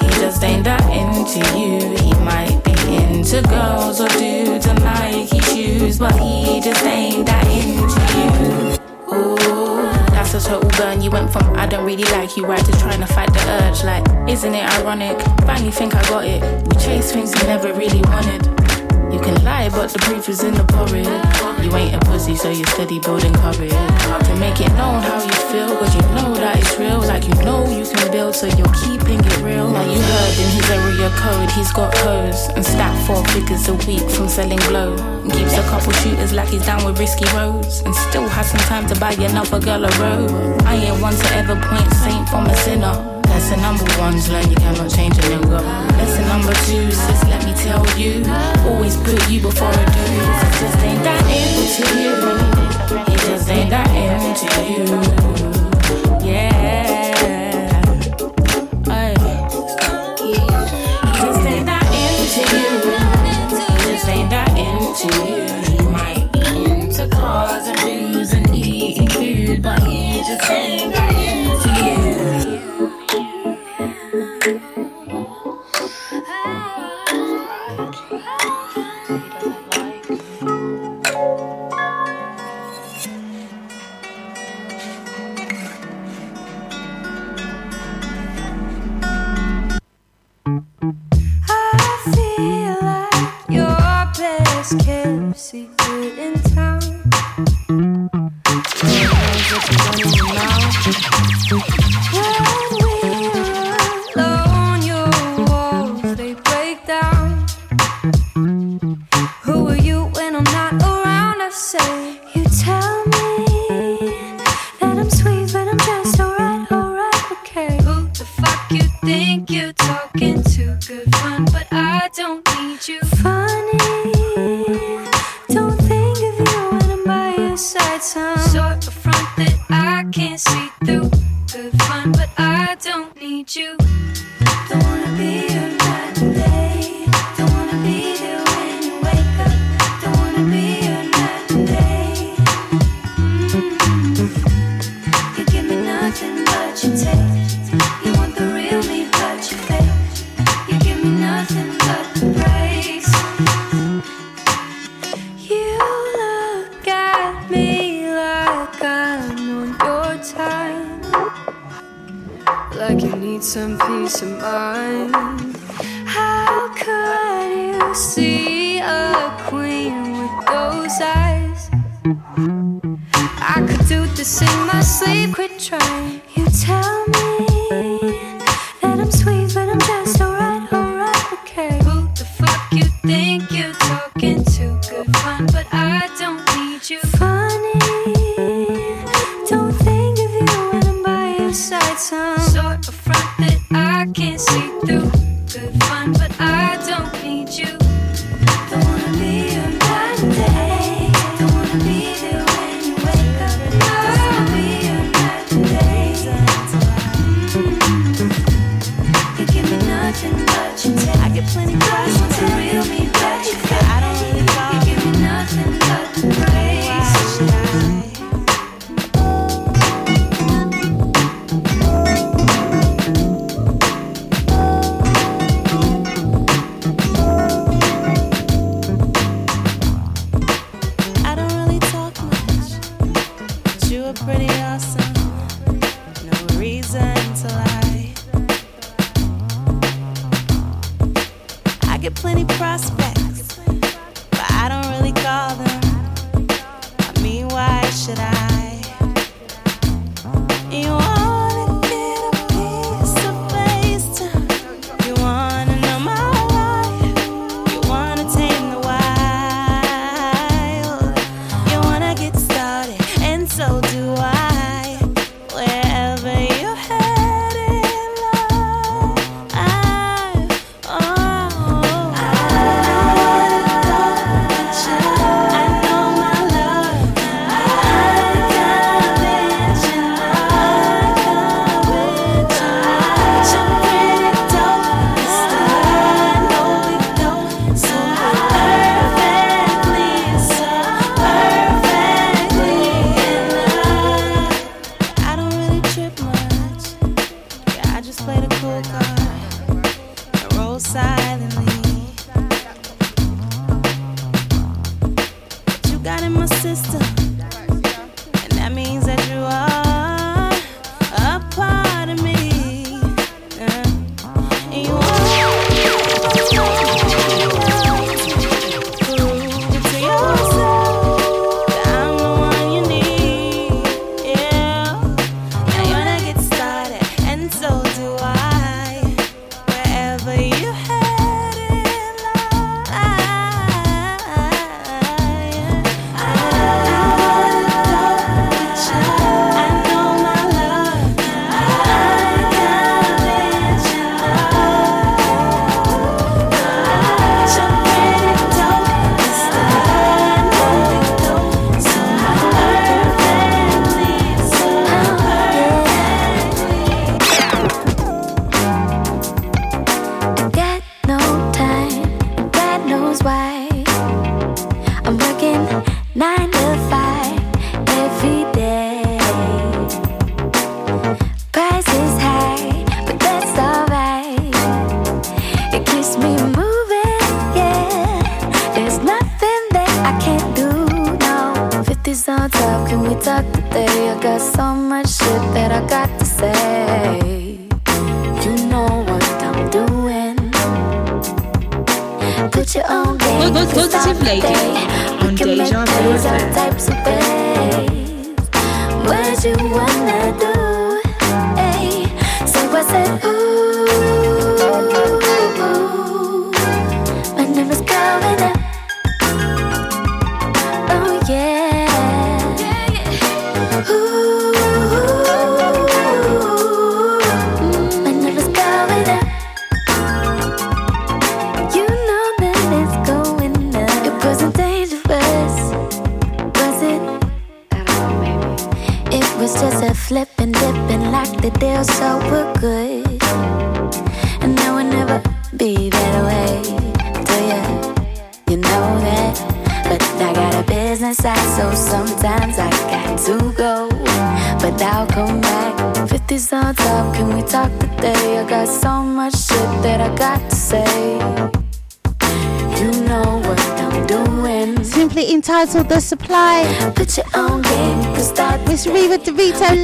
He 0.00 0.20
just 0.20 0.42
ain't 0.42 0.64
that 0.64 0.82
into 0.90 1.38
you. 1.56 1.96
He 1.98 2.12
might 2.24 2.60
be 2.64 2.72
into 2.96 3.40
girls 3.48 4.00
or 4.00 4.08
dudes 4.08 4.66
and 4.66 4.82
Nike 4.82 5.38
shoes, 5.40 5.98
but 5.98 6.18
he 6.18 6.60
just 6.60 6.84
ain't 6.84 7.26
that 7.26 7.46
into 7.46 8.00
you. 8.18 9.14
Ooh, 9.14 9.82
that's 10.10 10.34
a 10.34 10.40
total 10.40 10.68
burn. 10.70 11.00
You 11.00 11.10
went 11.10 11.32
from 11.32 11.56
I 11.56 11.66
don't 11.66 11.86
really 11.86 12.10
like 12.10 12.36
you 12.36 12.44
right 12.44 12.64
to 12.64 12.72
trying 12.72 13.00
to 13.00 13.06
fight 13.06 13.32
the 13.32 13.40
urge. 13.62 13.84
Like, 13.84 14.04
isn't 14.28 14.54
it 14.54 14.64
ironic? 14.80 15.20
Finally 15.46 15.70
think 15.70 15.94
I 15.94 16.02
got 16.08 16.24
it. 16.24 16.42
We 16.66 16.74
chase 16.80 17.12
things 17.12 17.32
we 17.36 17.46
never 17.46 17.72
really 17.72 18.02
wanted. 18.02 18.59
Can 19.22 19.44
lie, 19.44 19.68
but 19.68 19.90
the 19.90 19.98
proof 20.00 20.28
is 20.28 20.42
in 20.42 20.54
the 20.54 20.64
porridge. 20.64 21.06
You 21.64 21.76
ain't 21.76 21.94
a 21.94 22.00
pussy, 22.06 22.36
so 22.36 22.50
you're 22.50 22.66
steady 22.68 22.98
building 22.98 23.34
courage. 23.34 23.70
To 23.70 24.36
make 24.40 24.60
it 24.60 24.72
known 24.80 25.02
how 25.02 25.22
you 25.22 25.36
feel, 25.52 25.78
but 25.78 25.92
you 25.94 26.00
know 26.16 26.34
that 26.34 26.56
it's 26.58 26.78
real. 26.78 27.00
Like 27.00 27.28
you 27.28 27.34
know 27.44 27.68
you 27.68 27.84
can 27.84 28.10
build, 28.10 28.34
so 28.34 28.46
you're 28.46 28.74
keeping 28.80 29.20
it 29.20 29.36
real. 29.42 29.68
Now 29.70 29.84
you 29.84 30.00
heard 30.00 30.34
in 30.40 30.48
his 30.56 30.70
area 30.70 31.10
code, 31.20 31.50
he's 31.52 31.72
got 31.72 31.94
hoes 31.98 32.48
and 32.56 32.64
stack 32.64 32.96
four 33.06 33.22
figures 33.28 33.68
a 33.68 33.74
week 33.86 34.08
from 34.10 34.28
selling 34.28 34.62
blow. 34.68 34.96
And 34.96 35.32
keeps 35.32 35.56
a 35.58 35.62
couple 35.68 35.92
shooters 36.00 36.32
like 36.32 36.48
he's 36.48 36.64
down 36.64 36.84
with 36.84 36.98
risky 36.98 37.28
roads. 37.36 37.80
And 37.80 37.94
still 37.94 38.28
has 38.28 38.50
some 38.50 38.60
time 38.60 38.86
to 38.88 38.98
buy 38.98 39.12
another 39.12 39.60
girl 39.60 39.84
a 39.84 39.90
robe. 40.00 40.62
I 40.64 40.76
ain't 40.76 41.00
one 41.00 41.14
to 41.14 41.28
ever 41.36 41.56
point 41.56 41.92
saint 42.00 42.28
from 42.28 42.46
a 42.46 42.56
sinner. 42.56 43.19
Lesson 43.40 43.62
number 43.62 43.86
one's 43.98 44.28
learn 44.28 44.50
you 44.50 44.56
cannot 44.56 44.90
change 44.90 45.16
a 45.16 45.22
nigga. 45.22 45.62
Lesson 45.96 46.26
number 46.28 46.52
two, 46.66 46.90
sis, 46.92 47.24
let 47.24 47.42
me 47.46 47.54
tell 47.54 47.82
you. 47.98 48.22
Always 48.68 48.98
put 48.98 49.30
you 49.30 49.40
before 49.40 49.70
a 49.70 49.72
dude. 49.72 50.28
It 50.44 50.52
just 50.60 50.78
ain't 50.84 51.02
that 51.04 51.24
into 51.24 51.88
you. 52.04 52.12
He 53.08 53.16
just 53.16 53.48
ain't 53.48 53.70
that 53.70 53.88
into 53.96 54.46
you. 54.68 54.84
Yeah. 56.22 57.00
He 60.20 61.16
just 61.18 61.46
ain't 61.48 61.64
that 61.64 61.86
into 61.96 62.42
you. 62.60 62.68
He 63.24 63.72
just 63.88 64.06
ain't 64.06 64.28
that 64.28 64.50
into 64.52 65.08
you. 65.24 65.48
He 65.64 65.80
might 65.90 66.28
be 66.30 66.44
into 66.70 67.04
and 67.08 68.16
and 68.34 68.54
eating 68.54 69.62
but 69.62 69.82
he 69.84 70.18
just 70.28 70.50
ain't 70.50 70.92
that 70.94 71.09
best 94.70 94.86
kept 94.86 95.10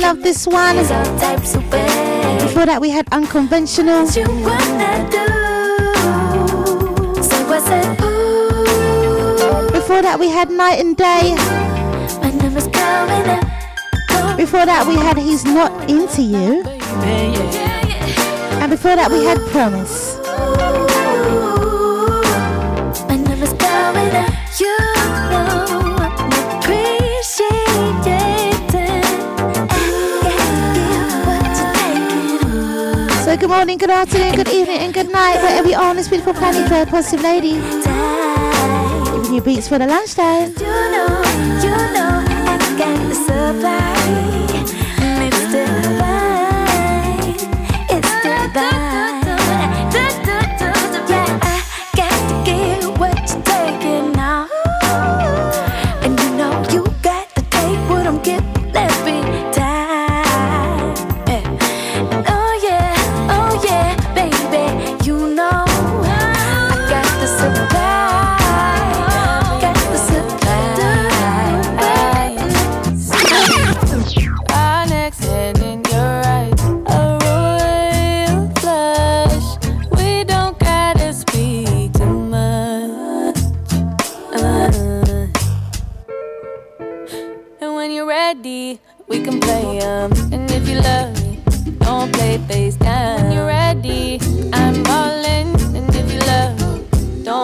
love 0.00 0.22
this 0.22 0.46
one. 0.46 0.76
Before 0.76 2.66
that, 2.66 2.78
we 2.80 2.90
had 2.90 3.08
Unconventional. 3.12 4.06
Before 9.72 10.02
that, 10.02 10.16
we 10.18 10.28
had 10.28 10.50
Night 10.50 10.80
and 10.80 10.96
Day. 10.96 11.34
Before 14.36 14.66
that, 14.66 14.86
we 14.86 14.96
had 14.96 15.16
He's 15.16 15.44
Not 15.44 15.90
Into 15.90 16.22
You. 16.22 16.62
And 18.60 18.70
before 18.70 18.96
that, 18.96 19.10
we 19.10 19.24
had 19.24 19.38
Promise. 19.50 20.05
good 33.46 33.54
morning, 33.54 33.78
good 33.78 33.90
afternoon, 33.90 34.34
good 34.34 34.48
evening, 34.48 34.78
and 34.78 34.92
good 34.92 35.08
night, 35.08 35.40
wherever 35.40 35.68
you 35.68 35.76
are 35.76 35.90
on 35.90 35.94
this 35.94 36.08
beautiful 36.08 36.34
planet, 36.34 36.68
very 36.68 36.84
positive 36.84 37.22
lady. 37.22 37.52
Giving 39.12 39.34
you 39.34 39.40
beats 39.40 39.68
for 39.68 39.78
the 39.78 39.86
lunchtime. 39.86 40.52
You 40.58 40.66
know, 40.66 41.22
you 41.62 41.70
know, 41.94 42.06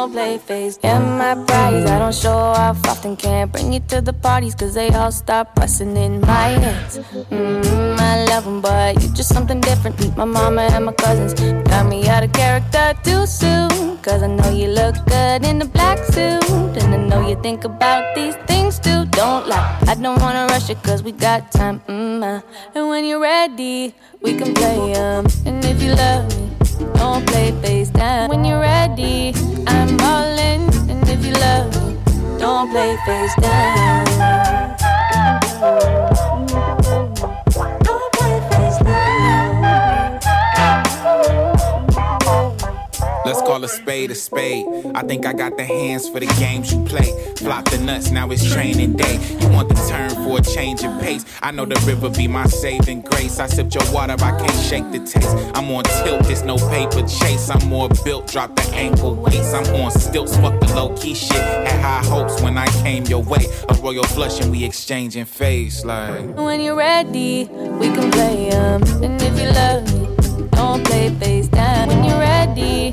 don't 0.03 0.13
play 0.13 0.39
face. 0.39 0.79
Yeah, 0.83 0.99
my 0.99 1.35
prize, 1.47 1.85
I 1.87 1.99
don't 1.99 2.15
show 2.15 2.37
off 2.37 2.85
often. 2.87 3.17
Can't 3.17 3.53
bring 3.53 3.73
you 3.73 3.81
to 3.89 4.01
the 4.01 4.13
parties, 4.13 4.55
cause 4.55 4.75
they 4.75 4.89
all 4.91 5.13
start 5.13 5.55
busting 5.55 5.97
in 5.97 6.21
my 6.21 6.49
hands. 6.65 6.99
Mm, 7.31 8.01
I 8.01 8.25
love 8.25 8.45
them, 8.45 8.61
but 8.61 9.01
you 9.01 9.09
just 9.11 9.33
something 9.33 9.61
different. 9.61 9.95
My 10.17 10.25
mama 10.25 10.63
and 10.63 10.87
my 10.87 10.93
cousins. 10.93 11.35
Got 11.69 11.87
me 11.87 12.09
out 12.09 12.25
of 12.25 12.33
character 12.33 12.95
too 13.05 13.27
soon. 13.27 13.99
Cause 13.99 14.23
I 14.23 14.27
know 14.27 14.51
you 14.51 14.69
look 14.69 14.97
good 15.07 15.45
in 15.45 15.61
the 15.61 15.67
black 15.67 15.99
suit. 15.99 16.43
And 16.83 16.95
I 16.95 16.97
know 16.97 17.29
you 17.29 17.41
think 17.41 17.65
about 17.65 18.17
these 18.17 18.35
things 18.51 18.81
too. 18.81 19.05
Don't 19.07 19.47
lie, 19.47 19.79
I 19.87 19.95
don't 19.95 20.21
wanna 20.21 20.47
rush 20.47 20.69
it, 20.71 20.83
cause 20.83 21.03
we 21.05 21.13
got 21.13 21.53
time. 21.53 21.81
Mm, 21.87 22.23
uh. 22.23 22.41
And 22.75 22.89
when 22.89 23.05
you're 23.05 23.21
ready, 23.21 23.95
we 24.21 24.35
can 24.35 24.53
play 24.55 24.95
'em. 24.95 25.27
And 25.47 25.65
if 25.65 25.81
you 25.81 25.95
love 25.95 26.27
me, 26.37 26.52
don't 26.95 27.27
play 27.27 27.53
face 27.63 27.91
down. 27.91 28.29
When 28.31 28.45
you're 28.45 28.61
ready, 28.61 29.35
I'm 29.67 30.01
all 30.01 30.39
in. 30.39 30.63
And 30.91 31.09
if 31.09 31.25
you 31.25 31.33
love 31.33 31.75
me, 31.75 31.97
don't 32.39 32.71
play 32.71 32.97
face 33.07 33.35
down. 33.41 34.23
Let's 43.25 43.41
call 43.41 43.63
a 43.63 43.69
spade 43.69 44.11
a 44.11 44.15
spade. 44.15 44.67
I 44.95 45.03
think 45.03 45.27
I 45.27 45.33
got 45.33 45.57
the 45.57 45.65
hands 45.65 46.09
for 46.09 46.19
the 46.19 46.27
games 46.41 46.73
you 46.73 46.85
play. 46.85 47.13
Flop 47.37 47.65
the 47.71 47.79
nuts, 47.79 48.11
now 48.11 48.31
it's 48.31 48.45
training 48.53 48.95
day. 48.95 49.15
You 49.41 49.49
want 49.49 49.69
the 49.69 49.77
turn 49.89 50.11
for 50.25 50.39
a 50.39 50.43
change 50.43 50.83
of 50.83 51.01
pace. 51.01 51.25
I 51.43 51.53
know 51.53 51.65
the 51.65 51.81
river 51.87 52.11
be 52.11 52.27
my 52.27 52.47
saving 52.47 53.03
grace. 53.03 53.39
I 53.39 53.47
sipped 53.47 53.75
your 53.75 53.85
water, 53.93 54.15
I 54.15 54.37
can't 54.39 54.65
shake 54.65 54.91
the 54.91 54.99
taste. 54.99 55.37
I'm 55.55 55.71
on 55.71 55.85
tilt, 55.85 56.25
there's 56.25 56.43
no 56.43 56.57
paper 56.57 57.07
chase. 57.07 57.49
I'm 57.49 57.69
more 57.69 57.89
built, 58.05 58.27
drop 58.27 58.57
the 58.57 58.69
ankle 58.75 59.15
weights. 59.15 59.53
I'm 59.55 59.67
on 59.77 59.91
stilts, 59.93 60.37
fuck 60.37 60.59
the 60.61 60.75
low 60.75 60.97
key 60.97 61.15
shit. 61.15 61.37
Had 61.37 61.81
high 61.81 62.05
hopes 62.05 62.43
when 62.43 62.59
I 62.59 62.67
came 62.83 63.05
your 63.05 63.23
way. 63.23 63.47
A 63.69 63.75
royal 63.75 64.05
flush 64.05 64.41
and 64.41 64.51
we 64.51 64.65
exchanging 64.65 65.27
face 65.27 65.85
like. 65.85 66.37
When 66.37 66.61
you're 66.61 66.75
ready, 66.77 67.45
we 67.45 67.89
can 67.93 68.11
play 68.11 68.49
'em. 68.49 68.83
And 69.03 69.21
if 69.23 69.39
you 69.41 69.49
love 69.51 69.85
me, 69.95 70.09
don't 70.53 70.85
play 70.85 71.11
face 71.21 71.49
down. 71.49 71.89
When 71.89 72.05
you're 72.05 72.19
ready, 72.19 72.93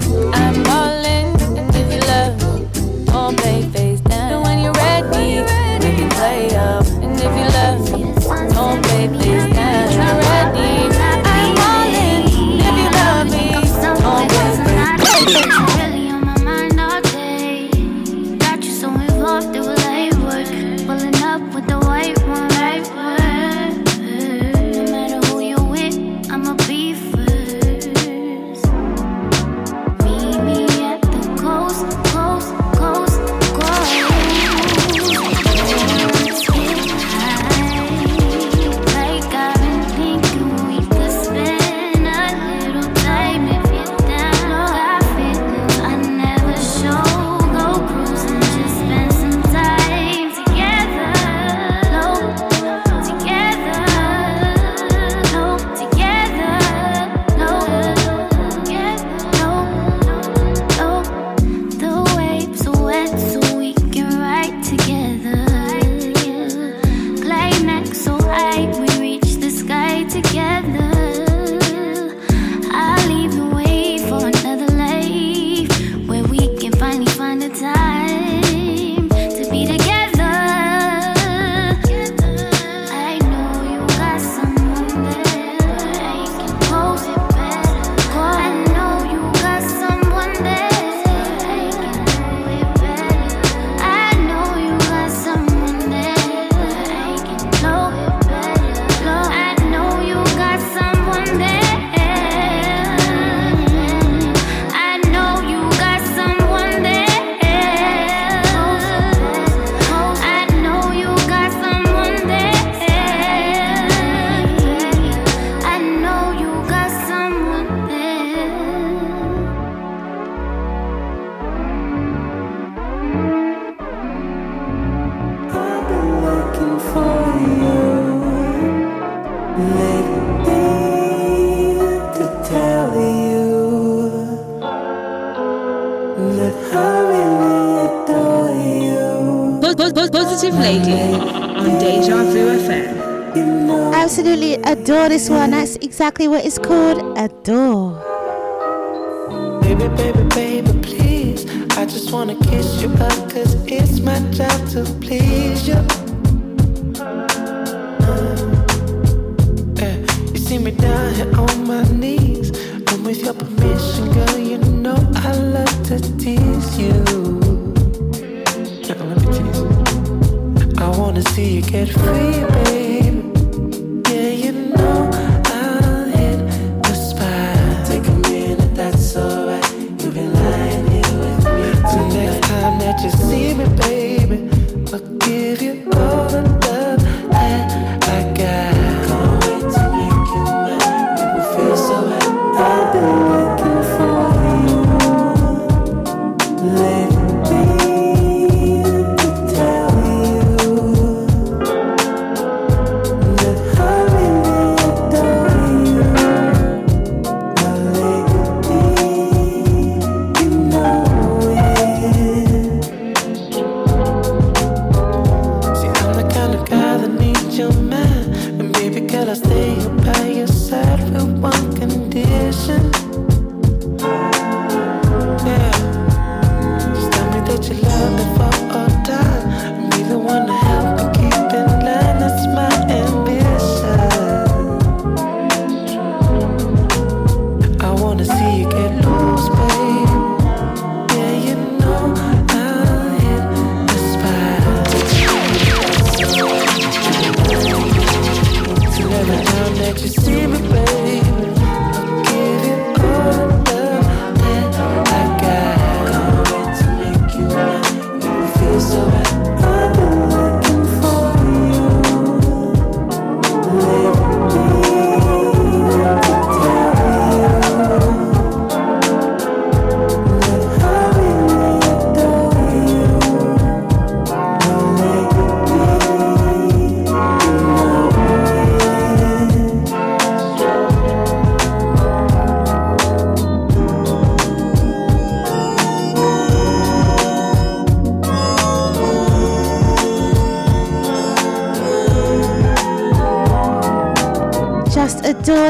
exactly 146.00 146.30
what 146.30 146.46
is 146.46 146.58
called. 146.58 146.98
a 147.18 147.28
Baby, 147.28 147.99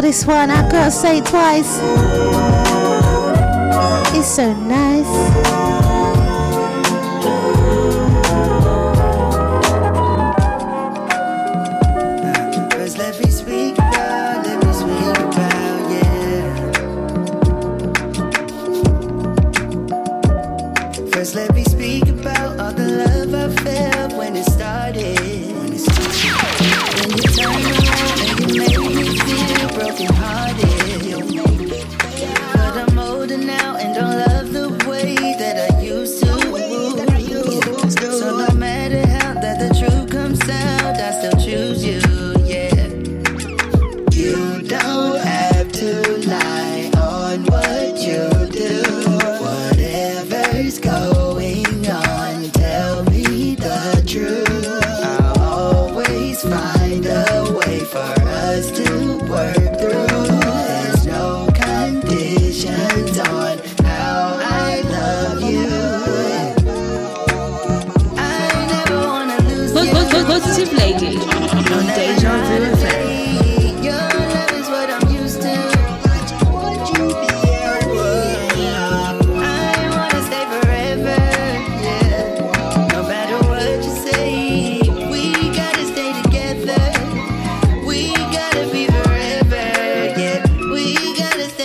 this 0.10 0.26
one, 0.26 0.50
I 0.50 0.68
gotta 0.68 0.90
say 0.90 1.22
twice. 1.22 1.78
It's 4.18 4.28
so 4.28 4.56
nice. 4.56 5.59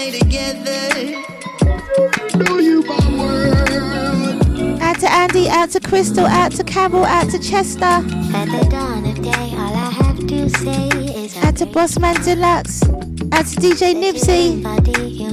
play 0.04 0.18
together. 0.18 1.24
Do 2.44 2.62
you 2.62 2.82
my 2.82 3.18
world? 3.18 4.82
Out 4.82 5.00
to 5.00 5.10
Andy, 5.10 5.48
out 5.48 5.70
to 5.70 5.80
Crystal, 5.80 6.26
out 6.26 6.52
to 6.52 6.64
Carol, 6.64 7.04
out 7.04 7.30
to 7.30 7.38
Chester. 7.38 7.84
At 7.84 8.46
the 8.46 8.66
dawn 8.70 9.06
of 9.06 9.22
day, 9.22 9.30
all 9.30 9.74
I 9.74 9.90
have 9.90 10.26
to 10.26 10.50
say 10.50 10.88
is. 11.24 11.36
Out 11.38 11.56
to 11.56 11.66
Bossman 11.66 12.22
Deluxe, 12.24 12.82
out 13.32 13.46
to 13.46 13.56
DJ 13.60 13.94
Nipsey. 13.94 15.23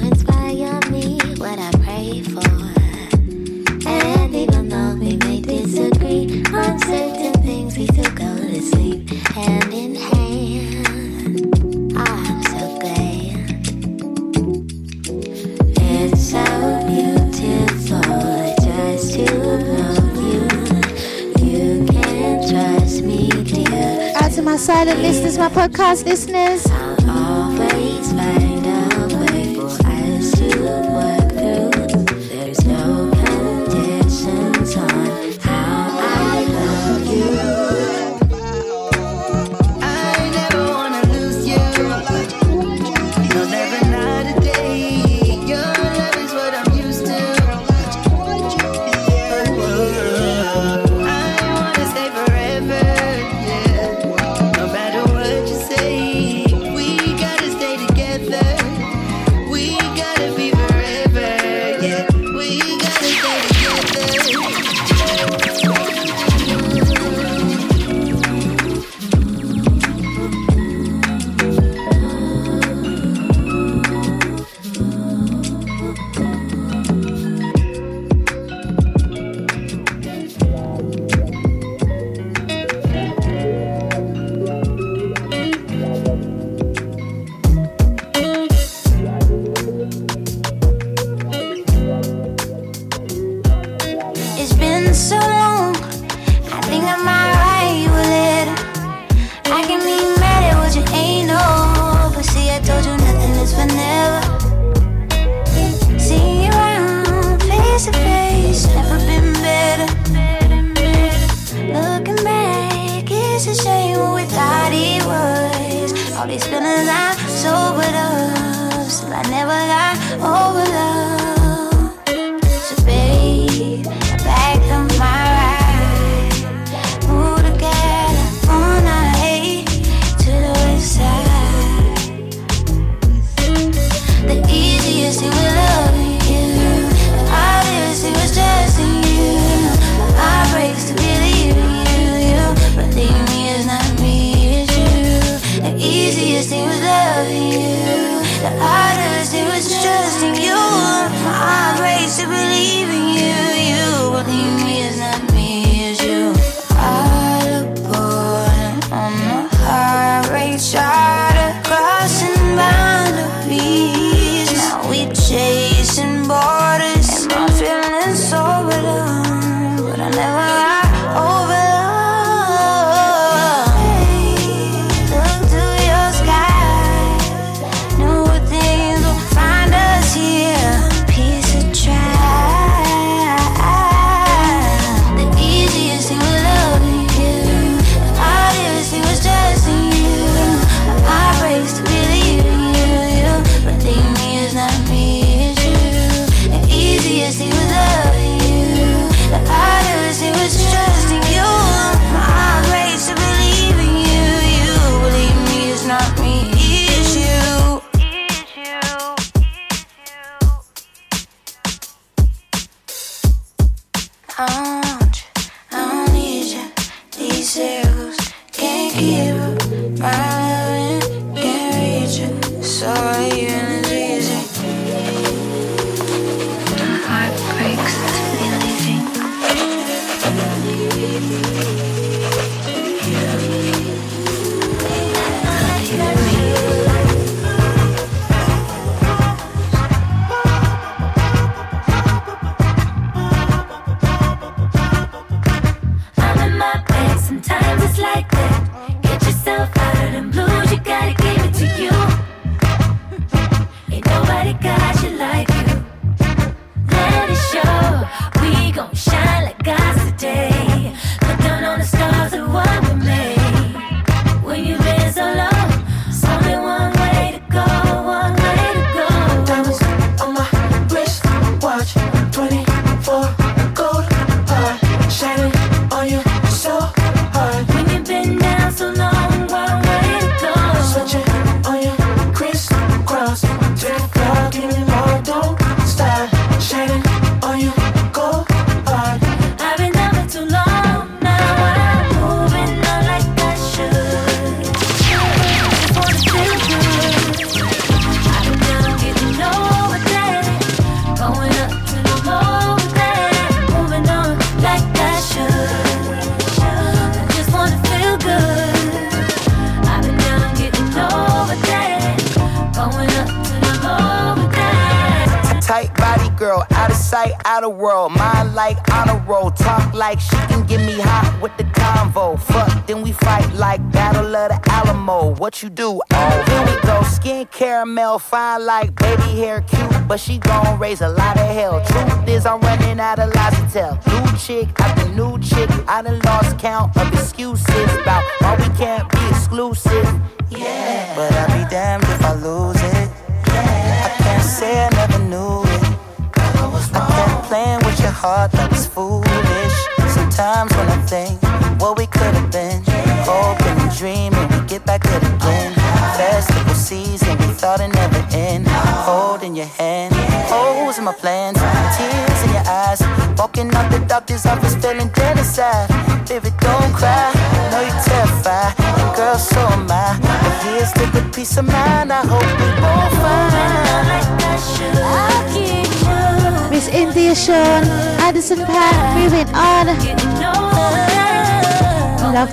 silent 24.61 24.99
listeners, 25.01 25.39
my 25.39 25.49
podcast 25.49 26.05
listeners. 26.05 26.90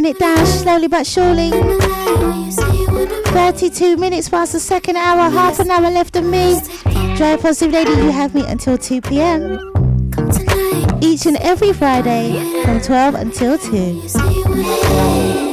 slowing 0.00 0.14
it 0.14 0.18
down 0.18 0.46
slowly 0.46 0.88
but 0.88 1.06
surely. 1.06 1.50
32 3.32 3.96
minutes 3.96 4.28
past 4.28 4.52
the 4.52 4.60
second 4.60 4.96
hour, 4.96 5.30
half 5.30 5.58
an 5.60 5.70
hour 5.70 5.90
left 5.90 6.16
of 6.16 6.24
me. 6.24 6.60
Drea 7.16 7.38
Positive 7.38 7.72
Lady, 7.72 7.90
you 7.92 8.10
have 8.10 8.34
me 8.34 8.44
until 8.46 8.78
2 8.78 9.00
pm. 9.02 9.58
Each 11.02 11.26
and 11.26 11.36
every 11.38 11.72
Friday 11.72 12.32
from 12.64 12.80
12 12.80 13.14
until 13.14 13.58
2. 13.58 15.49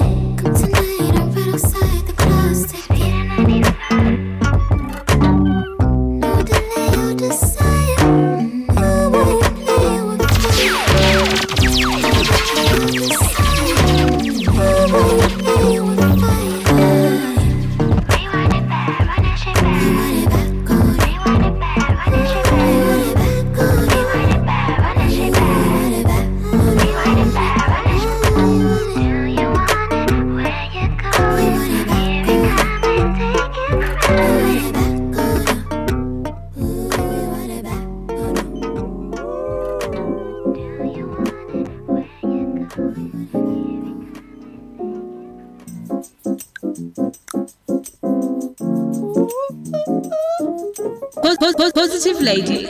Lady 52.28 52.68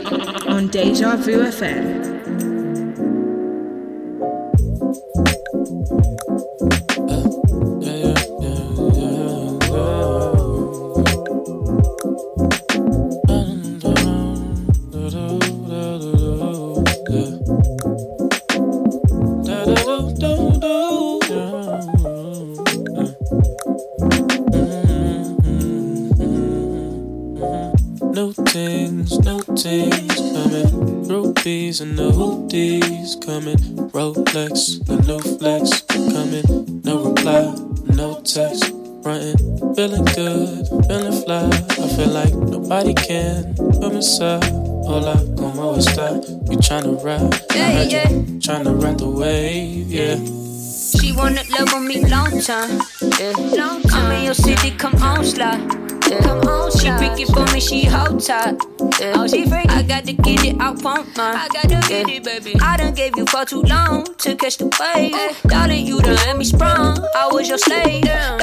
on 0.48 0.68
Deja 0.68 1.16
Vu 1.16 1.40
FM. 1.40 2.17
flex, 34.38 34.78
the 34.86 34.98
new 35.08 35.20
flex. 35.38 35.82
Coming, 36.14 36.82
no 36.84 37.10
reply, 37.10 37.56
no 37.96 38.22
text. 38.22 38.72
Running, 39.04 39.38
feeling 39.74 40.06
good, 40.14 40.68
feeling 40.88 41.18
fly. 41.24 41.50
I 41.84 41.88
feel 41.96 42.10
like 42.10 42.34
nobody 42.34 42.94
can 42.94 43.56
put 43.56 43.94
me 43.94 44.00
aside. 44.00 44.44
Hold 44.86 45.06
up, 45.06 45.26
come 45.38 45.60
over, 45.60 45.82
stop. 45.82 46.24
You 46.50 46.58
tryna 46.58 47.04
ride, 47.04 47.34
yeah, 47.56 47.82
yeah. 47.84 48.08
tryna 48.46 48.82
ride 48.82 49.00
the 49.00 49.10
wave, 49.10 49.88
yeah. 49.88 50.16
She 51.00 51.14
wanna 51.14 51.44
love 51.58 51.74
on 51.74 51.88
me 51.88 52.06
long 52.06 52.40
time, 52.42 52.82
yeah. 53.20 53.34
Long 53.58 53.82
time. 53.82 54.06
I'm 54.06 54.12
in 54.18 54.24
your 54.26 54.36
city, 54.36 54.72
come 54.72 54.96
on, 55.02 55.26
slide. 55.26 55.88
Yeah. 56.10 56.22
Come 56.22 56.48
on, 56.48 56.72
she 56.72 56.90
freaky 56.98 57.26
for 57.26 57.46
me, 57.54 57.60
she 57.60 57.86
hold 57.86 58.24
tight. 58.24 58.56
Yeah. 59.00 59.14
Oh, 59.18 59.28
she 59.28 59.46
freaky. 59.46 59.70
I 59.70 59.82
got 59.82 60.06
to 60.06 60.14
get 60.14 60.46
it, 60.46 60.62
out, 60.62 60.82
pump 60.82 61.18
mine. 61.18 61.36
I 61.36 61.48
got 61.50 61.70
to 61.70 61.77
baby. 62.06 62.56
I 62.62 62.78
done 62.78 62.94
gave 62.94 63.18
you 63.18 63.26
far 63.26 63.46
too 63.46 63.62
long 63.64 64.06
to 64.18 64.36
catch 64.36 64.58
the 64.58 64.66
wave. 64.80 65.42
Darling, 65.50 65.86
you 65.86 66.02
done 66.02 66.16
let 66.16 66.38
me 66.38 66.46
sprung. 66.46 66.98
I 67.16 67.28
was 67.32 67.48
your 67.48 67.58
slave. 67.58 68.04
Damn. 68.04 68.37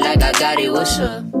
like 0.00 0.22
I 0.22 0.32
got 0.32 0.60
it, 0.60 0.70
what's 0.70 0.98
up? 0.98 1.37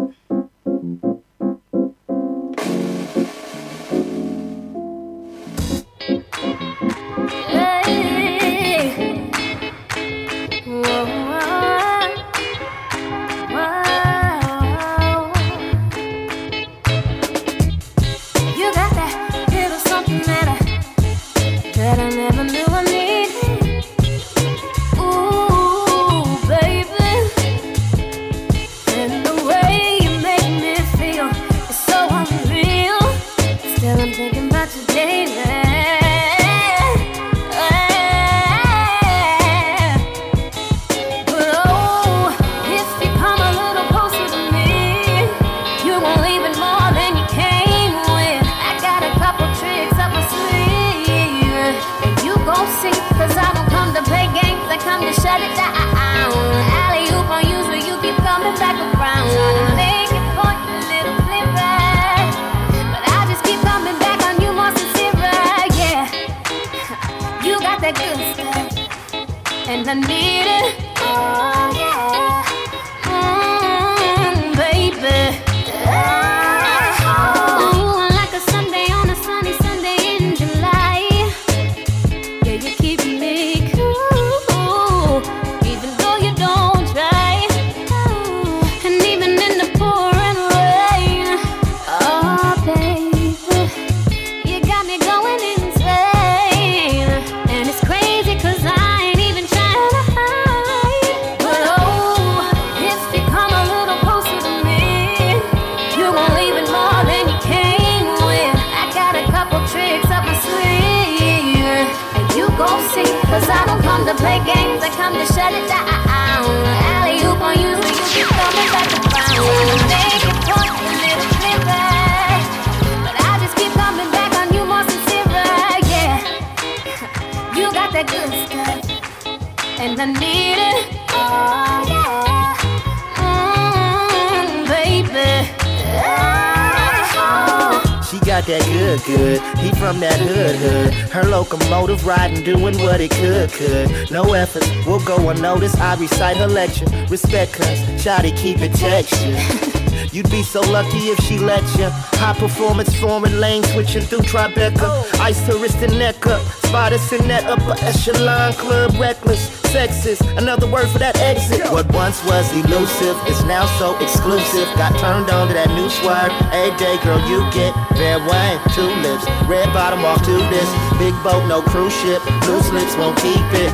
Club, 158.54 158.94
reckless, 158.96 159.42
sexist. 159.68 160.24
Another 160.38 160.70
word 160.70 160.88
for 160.88 160.98
that 160.98 161.18
exit. 161.20 161.66
What 161.72 161.86
once 161.92 162.24
was 162.24 162.46
elusive 162.56 163.16
is 163.28 163.38
now 163.44 163.66
so 163.76 163.98
exclusive. 164.00 164.64
Got 164.80 164.96
turned 164.96 165.28
on 165.28 165.48
to 165.48 165.54
that 165.54 165.68
new 165.76 165.88
swerve. 165.90 166.32
Hey, 166.54 166.72
day 166.80 166.96
girl, 167.04 167.20
you 167.28 167.44
get 167.52 167.74
fair 167.98 168.18
wine, 168.24 168.58
two 168.72 168.88
lips. 169.04 169.26
Red 169.44 169.68
bottom 169.76 170.04
off 170.04 170.24
to 170.24 170.36
this. 170.48 170.68
Big 170.96 171.12
boat, 171.20 171.44
no 171.50 171.60
cruise 171.60 171.94
ship. 172.00 172.22
Loose 172.48 172.70
lips 172.72 172.94
won't 172.96 173.18
keep 173.20 173.44
it. 173.60 173.72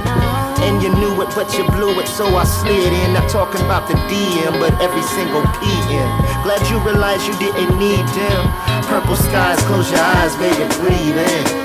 And 0.64 0.82
you 0.82 0.90
knew 0.96 1.12
it, 1.22 1.30
but 1.36 1.50
you 1.54 1.62
blew 1.76 1.94
it, 2.00 2.08
so 2.08 2.24
I 2.34 2.44
slid 2.44 2.92
in. 2.92 3.12
Not 3.12 3.28
talking 3.30 3.60
about 3.62 3.86
the 3.86 3.94
DM, 4.08 4.58
but 4.58 4.72
every 4.80 5.04
single 5.14 5.44
PM. 5.60 6.10
Glad 6.42 6.62
you 6.72 6.80
realized 6.82 7.26
you 7.28 7.36
didn't 7.38 7.76
need 7.78 8.04
them. 8.16 8.42
Purple 8.88 9.16
skies, 9.16 9.60
close 9.68 9.90
your 9.90 10.00
eyes, 10.00 10.34
baby, 10.36 10.64
breathe 10.80 11.18
in. 11.20 11.63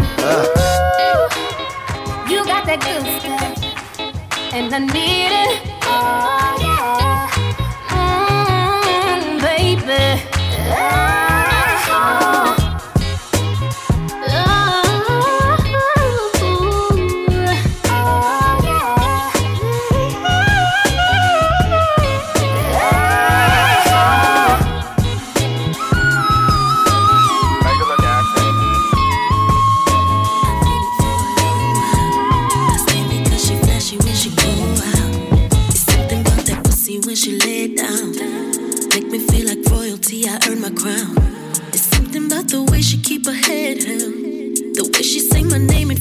And 4.60 4.74
I 4.74 4.80
need 4.80 5.32
it. 5.32 6.39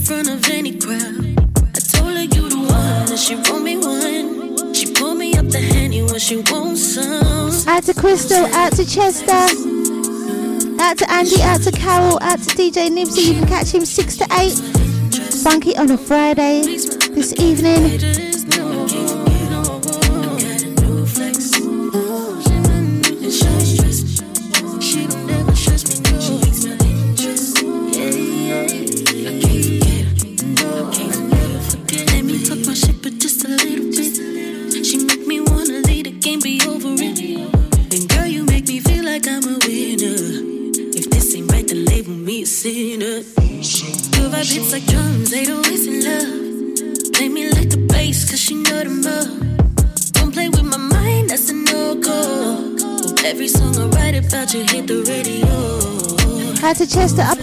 Front 0.09 0.31
of 0.31 0.49
any 0.49 0.73
crowd. 0.73 1.37
I 1.77 1.81
told 1.81 2.17
her 2.17 2.23
you 2.23 2.49
the 2.49 2.57
one, 2.57 3.11
and 3.11 3.19
she 3.19 3.35
wrote 3.35 3.61
me 3.61 3.77
one. 3.77 4.73
She 4.73 4.91
pulled 4.95 5.19
me 5.19 5.35
up 5.35 5.47
the 5.49 5.59
henny 5.59 6.01
when 6.01 6.19
she 6.19 6.39
wants 6.51 6.95
some. 6.95 7.69
Out 7.69 7.83
to 7.83 7.93
Crystal, 7.93 8.47
out 8.55 8.73
to 8.73 8.87
Chester, 8.87 9.33
out 10.81 10.97
to 10.97 11.11
Andy, 11.11 11.43
out 11.43 11.61
to 11.61 11.73
Carol, 11.73 12.19
out 12.23 12.39
to 12.39 12.57
DJ 12.57 12.89
Nibsy. 12.89 13.27
You 13.29 13.35
can 13.35 13.49
catch 13.49 13.71
him 13.71 13.85
6 13.85 14.17
to 14.17 14.27
8. 14.33 14.53
Funky 15.43 15.77
on 15.77 15.91
a 15.91 15.99
Friday 15.99 16.63
this 16.63 17.35
evening. 17.39 18.28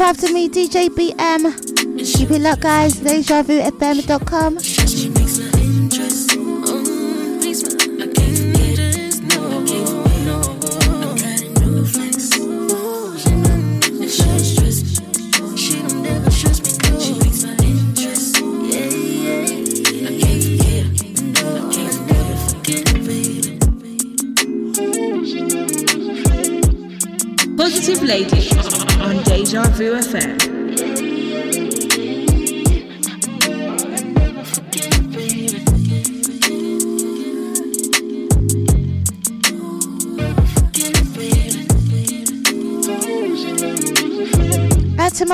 Up 0.05 0.11
after 0.11 0.31
me, 0.31 0.47
DJ 0.47 0.87
BM. 0.89 1.43
Keep 1.97 2.29
it 2.29 2.39
locked, 2.39 2.61
guys. 2.61 2.93
DejaVuFM.com. 2.93 4.74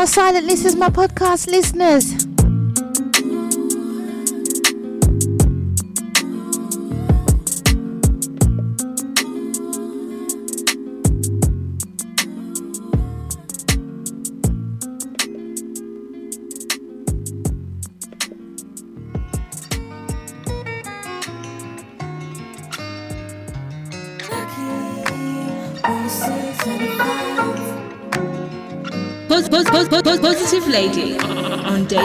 My 0.01 0.05
silent 0.05 0.47
listeners, 0.47 0.75
my 0.75 0.89
podcast 0.89 1.45
listeners. 1.45 2.20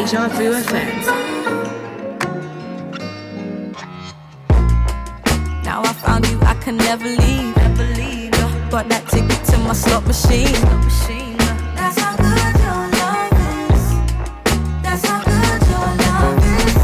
Deja 0.06 0.28
Vu 0.28 0.52
FM. 0.52 1.02
Now 5.64 5.82
I 5.82 5.92
found 5.94 6.28
you, 6.28 6.38
I 6.42 6.54
can 6.62 6.76
never 6.76 7.08
leave. 7.08 7.56
Never 7.56 7.86
leave. 8.00 8.30
Got 8.70 8.88
that 8.88 9.08
ticket 9.08 9.44
to 9.46 9.58
my 9.58 9.72
slot 9.72 10.06
machine. 10.06 10.46
That's 11.74 11.98
how 11.98 12.14
good 12.22 12.54
your 12.62 12.82
love 13.02 13.34
is. 13.66 13.82
That's 14.84 15.04
how 15.04 15.24
good 15.26 15.62
your 15.74 15.90
love 16.06 16.38
is. 16.54 16.76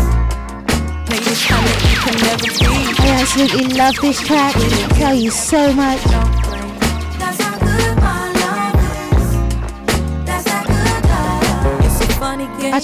Play 1.06 1.20
this 1.22 1.46
kind 1.46 1.62
you 1.92 1.98
can 2.02 2.16
never 2.26 2.50
beat. 2.58 3.00
I 3.02 3.20
absolutely 3.20 3.68
love 3.78 3.94
this 4.02 4.18
track. 4.20 4.54
Tell 4.98 5.14
you 5.14 5.30
so 5.30 5.72
much. 5.72 6.31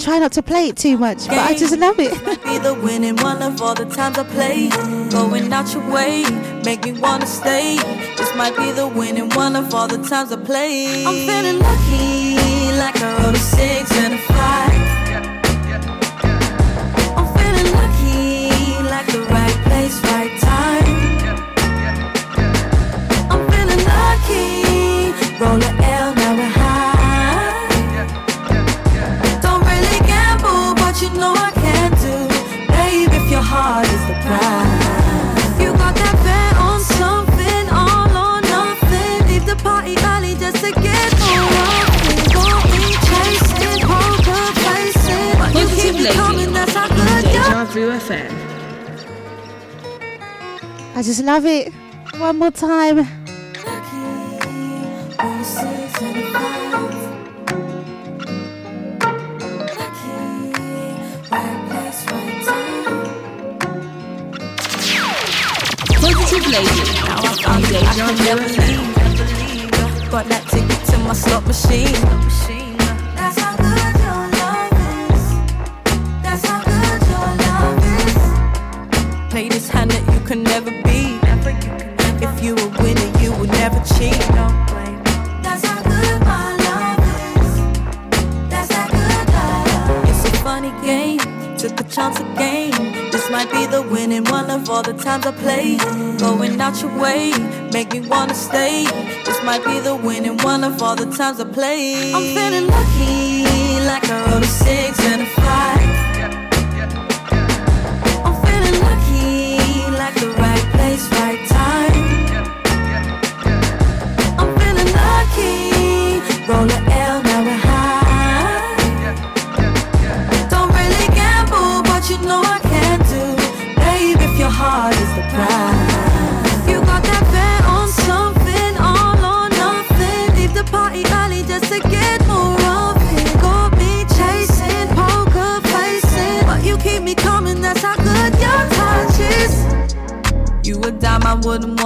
Try 0.09 0.19
not 0.19 0.33
to 0.33 0.43
play 0.43 0.69
it 0.69 0.77
too 0.77 0.97
much, 0.97 1.29
but 1.29 1.37
I 1.37 1.55
just 1.55 1.77
love 1.77 1.99
it. 1.99 2.13
Be 2.45 2.57
the 2.59 2.73
winning 2.83 3.17
one 3.17 3.43
of 3.43 3.61
all 3.61 3.75
the 3.75 3.85
times 3.85 4.17
I 4.17 4.25
play. 4.25 4.71
Going 5.11 5.53
out 5.53 5.75
your 5.75 5.87
way, 5.91 6.25
make 6.65 6.83
me 6.85 6.93
wanna 6.93 7.27
stay. 7.27 7.77
This 8.17 8.35
might 8.35 8.57
be 8.57 8.73
the 8.73 8.89
winning 8.89 9.29
one 9.31 9.55
of 9.55 9.75
all 9.75 9.87
the 9.87 9.99
times 10.09 10.33
I 10.33 10.37
play. 10.37 11.05
I'm 11.05 11.15
feeling 11.29 11.59
lucky, 11.59 12.73
like 12.79 12.97
six 13.37 13.93
and 13.99 14.15
a. 14.15 14.38
love 51.29 51.45
it. 51.45 51.71
One 52.17 52.39
more 52.39 52.51
time. 52.51 53.07
Positive 66.01 66.47
Lady 66.47 66.81
on 67.47 67.61
Deja 67.61 68.07
Vu 68.17 68.37
FM. 68.49 70.11
Got 70.11 70.25
that 70.31 70.45
ticket 70.49 70.81
to 70.87 70.97
my 70.99 71.13
slot 71.13 71.47
machine. 71.47 72.58
All 94.79 94.85
the 94.85 95.03
times 95.03 95.27
I 95.27 95.33
played. 95.33 95.81
Going 96.21 96.61
out 96.61 96.81
your 96.81 96.97
way, 97.03 97.33
make 97.73 97.93
me 97.93 98.01
wanna 98.09 98.35
stay. 98.35 98.85
This 99.27 99.43
might 99.43 99.65
be 99.65 99.81
the 99.81 99.97
winning 99.97 100.37
one 100.51 100.63
of 100.63 100.81
all 100.81 100.95
the 100.95 101.11
times 101.19 101.41
I 101.41 101.47
played. 101.47 102.15
I'm 102.15 102.23
feeling 102.37 102.69
lucky, 102.69 103.43
like 103.91 104.05
I 104.09 104.17
wrote 104.31 104.45
a 104.45 104.47
six 104.47 104.93
and 105.11 105.23
a 105.23 105.28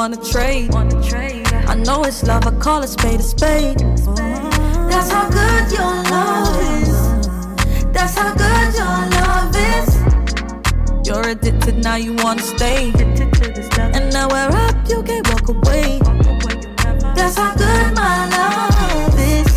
wanna 0.03 0.17
trade. 0.33 0.75
I 1.69 1.77
know 1.77 2.03
it's 2.03 2.25
love, 2.25 2.45
I 2.45 2.51
call 2.59 2.83
it 2.83 2.89
spade 2.89 3.21
a 3.21 3.23
spade. 3.23 3.79
That's 4.91 5.11
how 5.13 5.29
good 5.31 5.71
your 5.71 5.95
love 6.11 6.59
is. 6.83 6.95
That's 7.93 8.15
how 8.19 8.35
good 8.35 8.69
your 8.81 8.99
love 9.17 9.55
is. 9.75 11.07
You're 11.07 11.29
addicted, 11.29 11.77
now 11.85 11.95
you 11.95 12.15
wanna 12.15 12.43
stay. 12.43 12.91
And 13.97 14.13
now 14.13 14.27
we're 14.29 14.51
up, 14.67 14.75
you 14.89 15.05
can't 15.05 15.29
walk 15.31 15.49
away. 15.49 16.01
That's 17.15 17.37
how 17.37 17.55
good 17.55 17.95
my 17.95 18.29
love 18.37 19.17
is. 19.37 19.55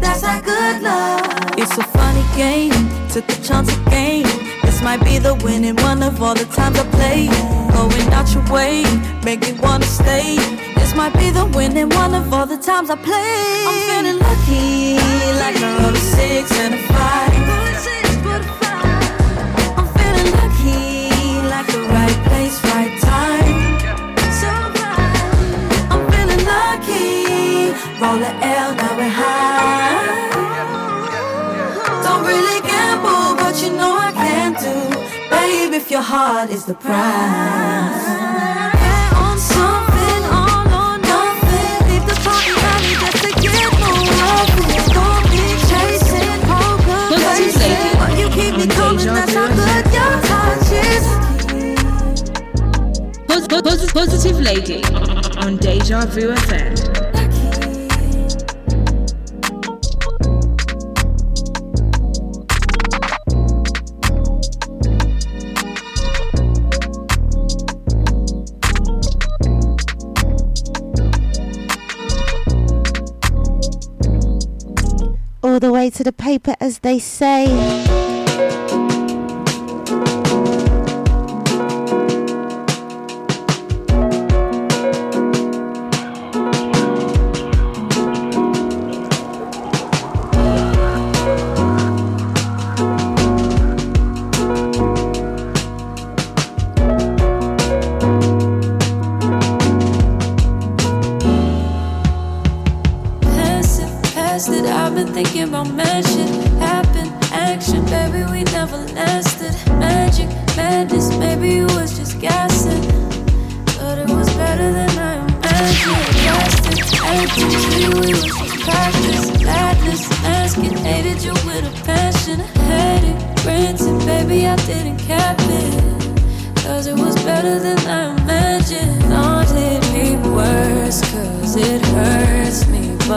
That's 0.00 0.22
how 0.22 0.40
good 0.42 0.80
love. 0.80 1.58
It's 1.58 1.76
a 1.76 1.82
funny 1.82 2.24
game, 2.36 2.72
took 3.08 3.28
a 3.28 3.42
chance 3.42 3.76
again. 3.78 4.41
Might 4.82 5.04
be 5.04 5.18
the 5.18 5.34
winning 5.44 5.76
one 5.76 6.02
of 6.02 6.20
all 6.20 6.34
the 6.34 6.44
times 6.44 6.78
I 6.78 6.84
play. 6.90 7.28
Going 7.72 8.12
out 8.12 8.28
your 8.34 8.44
way, 8.52 8.84
make 9.24 9.40
me 9.40 9.52
wanna 9.62 9.86
stay. 9.86 10.36
This 10.74 10.94
might 10.94 11.14
be 11.14 11.30
the 11.30 11.46
winning 11.46 11.88
one 11.90 12.14
of 12.14 12.32
all 12.34 12.46
the 12.46 12.58
times 12.58 12.90
I 12.90 12.96
play. 12.96 13.64
I'm 13.68 13.78
feeling 13.88 14.18
lucky, 14.18 14.98
like 15.40 15.56
I 15.56 15.68
wrote 15.78 15.96
a 15.96 16.00
six 16.00 16.52
and 16.58 16.74
a 16.74 16.78
five. 16.92 17.32
I'm 19.78 19.86
feeling 19.96 20.30
lucky, 20.40 21.08
like 21.54 21.68
the 21.68 21.82
right 21.96 22.18
place, 22.26 22.56
right 22.74 22.94
time. 23.00 23.56
I'm 25.92 26.02
feeling 26.12 26.44
lucky, 26.44 27.70
roll 28.02 28.20
a 28.20 28.32
L, 28.60 28.74
now 28.74 28.96
we're 28.98 29.08
high. 29.08 30.10
Don't 32.04 32.22
really 32.26 32.60
gamble, 32.68 33.36
but 33.36 33.62
you 33.62 33.70
know. 33.72 33.91
Babe, 35.72 35.80
if 35.80 35.90
your 35.90 36.02
heart 36.02 36.50
is 36.50 36.64
the 36.66 36.74
prize. 36.74 38.04
Bet 38.82 39.12
on 39.14 39.38
something, 39.38 40.22
all 40.30 40.66
or 40.82 40.98
nothing. 40.98 41.78
Leave 41.88 42.06
the 42.06 42.16
party 42.26 42.52
early 42.72 42.94
just 43.00 43.18
to 43.24 43.30
get 43.40 43.72
more 43.80 44.12
of 44.36 44.48
it. 44.68 44.84
Don't 44.92 45.24
be 45.32 45.44
chasing 45.70 46.40
poker 46.44 47.02
Positive 47.12 47.52
faces. 47.52 47.62
Lady 47.62 47.90
But 47.98 48.12
you 48.20 48.28
keep 48.36 48.52
me 48.56 48.64
on 48.64 48.70
coming, 48.76 48.98
Deja 48.98 49.14
that's 49.14 49.32
Vu 49.32 49.38
how 49.38 49.48
good 49.48 49.86
your 49.96 50.14
touch 50.28 50.70
is. 50.92 51.04
Pos- 53.26 53.48
pos- 53.48 53.62
pos- 53.62 53.92
Positive 53.92 54.38
Lady 54.40 54.80
on 55.38 55.56
Deja 55.56 56.04
Vu 56.06 56.32
FM. 56.34 57.01
Way 75.82 75.90
to 75.90 76.04
the 76.04 76.12
paper, 76.12 76.54
as 76.60 76.78
they 76.78 77.00
say. 77.00 78.11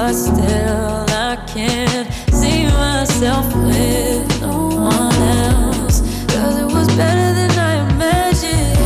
But 0.06 0.14
still, 0.14 1.06
I 1.10 1.36
can't 1.48 2.08
see 2.32 2.68
myself 2.68 3.48
with 3.56 4.40
no 4.40 4.68
one 4.68 5.16
else. 5.16 6.02
Cause 6.32 6.60
it 6.60 6.66
was 6.66 6.88
better 6.96 7.34
than 7.34 7.50
I 7.58 7.90
imagined. 7.90 8.78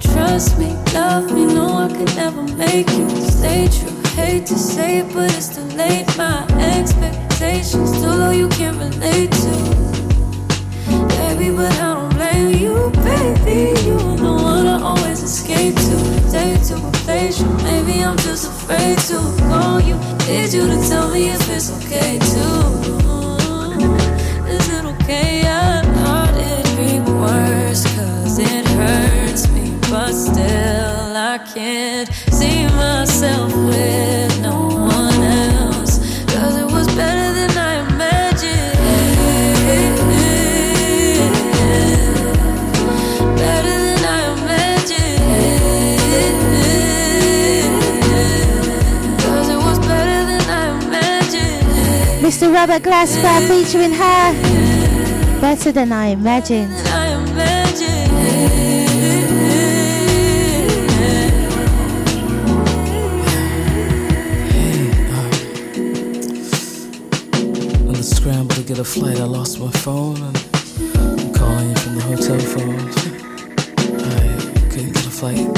Trust 0.00 0.58
me, 0.58 0.70
love 0.94 1.30
me, 1.34 1.44
no, 1.44 1.66
I 1.76 1.88
could 1.94 2.16
never 2.16 2.42
make 2.56 2.88
you 2.92 3.10
stay 3.20 3.68
true. 3.68 3.92
Hate 4.16 4.46
to 4.46 4.56
say 4.56 5.00
it, 5.00 5.12
but 5.12 5.30
it's 5.36 5.48
too 5.54 5.68
late. 5.76 6.06
My 6.16 6.47
expectations 7.48 7.92
too 8.00 8.06
low, 8.06 8.30
you 8.30 8.48
can't 8.48 8.76
relate 8.76 9.30
to. 9.32 9.50
Baby, 11.16 11.50
but 11.50 11.72
I 11.72 11.94
don't 11.94 12.14
blame 12.14 12.54
you, 12.54 12.90
baby. 13.02 13.80
You 13.86 13.94
were 13.94 14.16
the 14.16 14.32
one 14.32 14.66
I 14.66 14.80
always 14.82 15.22
escape 15.22 15.74
to. 15.74 15.96
Take 16.30 16.62
to 16.68 16.76
a 16.76 16.90
place 17.04 17.40
maybe 17.62 18.02
I'm 18.04 18.16
just 18.18 18.48
afraid 18.48 18.98
to 19.10 19.18
call 19.48 19.80
you. 19.80 19.96
Need 20.26 20.52
you 20.52 20.66
to 20.66 20.88
tell 20.88 21.10
me 21.10 21.30
if 21.30 21.48
it's 21.48 21.70
okay 21.76 22.18
too. 22.18 22.60
Is 24.46 24.68
it 24.68 24.84
okay? 24.84 25.42
I 25.46 25.82
thought 25.96 26.34
it'd 26.36 26.76
be 26.76 27.00
worse, 27.10 27.84
cause 27.96 28.38
it 28.38 28.66
hurts 28.66 29.48
me, 29.50 29.74
but 29.90 30.12
still 30.12 31.16
I 31.16 31.38
can't 31.54 32.08
see 32.30 32.66
myself 32.66 33.54
with 33.54 34.27
imagined. 52.42 52.48
Mr. 52.48 52.54
Robert 52.54 52.82
Glasper 52.82 53.48
featuring 53.48 53.92
her. 53.92 55.40
Better 55.40 55.72
than 55.72 55.92
I 55.92 56.08
imagined. 56.08 56.72
I 56.72 57.08
imagined. 57.08 58.12
On 67.88 67.94
the 67.94 68.02
to 68.48 68.62
get 68.62 68.78
a 68.78 68.84
flight, 68.84 69.18
I 69.18 69.24
lost 69.24 69.58
my 69.60 69.70
phone 69.70 70.22
I'm 70.22 71.32
calling 71.32 71.70
you 71.70 71.76
from 71.76 71.94
the 71.96 72.02
hotel 72.02 72.38
phone. 72.38 72.88
I 74.00 74.70
couldn't 74.70 74.92
get 74.92 75.06
a 75.06 75.10
flight 75.10 75.57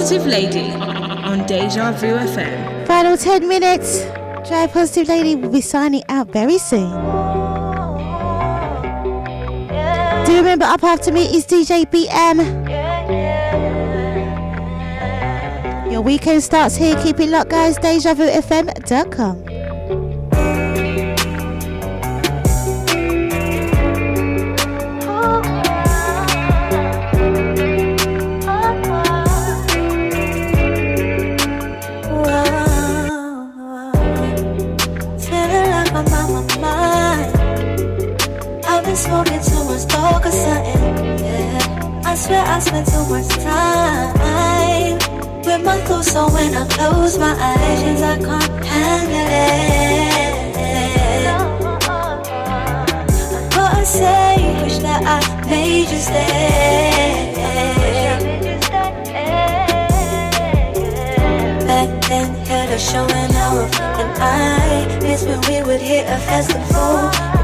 Positive 0.00 0.26
Lady 0.28 0.70
on 0.72 1.46
Deja 1.46 1.92
Vu 1.92 2.06
FM. 2.16 2.86
Final 2.86 3.18
10 3.18 3.46
minutes. 3.46 4.00
Drea 4.48 4.66
Positive 4.66 5.06
Lady 5.06 5.36
will 5.36 5.50
be 5.50 5.60
signing 5.60 6.02
out 6.08 6.28
very 6.32 6.56
soon. 6.56 6.90
Do 10.24 10.36
remember, 10.36 10.64
up 10.64 10.82
after 10.82 11.12
me 11.12 11.24
is 11.36 11.44
DJ 11.44 11.84
BM. 11.84 12.40
Your 15.92 16.00
weekend 16.00 16.42
starts 16.42 16.76
here. 16.76 16.96
Keep 17.02 17.20
it 17.20 17.28
locked, 17.28 17.50
guys. 17.50 17.76
DejaVuFM.com. 17.76 19.49
Smoking 39.10 39.42
too 39.42 39.64
much 39.64 39.84
dope 39.88 40.24
or 40.24 40.30
something. 40.30 41.18
Yeah, 41.18 42.04
I 42.04 42.14
swear 42.14 42.44
I 42.46 42.60
spent 42.60 42.86
too 42.86 43.04
much 43.10 43.26
time 43.42 44.14
with 45.44 45.64
my 45.64 45.80
thoughts. 45.80 46.12
So 46.12 46.28
when 46.28 46.54
I 46.54 46.64
close 46.68 47.18
my 47.18 47.32
eyes, 47.32 48.02
I 48.02 48.18
can't 48.18 48.64
handle 48.64 49.32
it. 49.34 50.60
I 53.34 53.48
gotta 53.50 53.84
say, 53.84 54.62
wish 54.62 54.78
that 54.78 55.02
I 55.04 55.18
made 55.50 55.90
you 55.90 55.98
stay. 55.98 57.34
Back 61.66 61.88
then, 62.08 62.28
had 62.46 62.80
showing 62.80 63.34
off, 63.34 63.80
and 63.98 64.12
I 64.22 64.98
miss 65.02 65.24
when 65.24 65.40
we 65.48 65.62
would 65.66 65.80
hit 65.80 66.06
a 66.06 66.16
festival. 66.16 67.39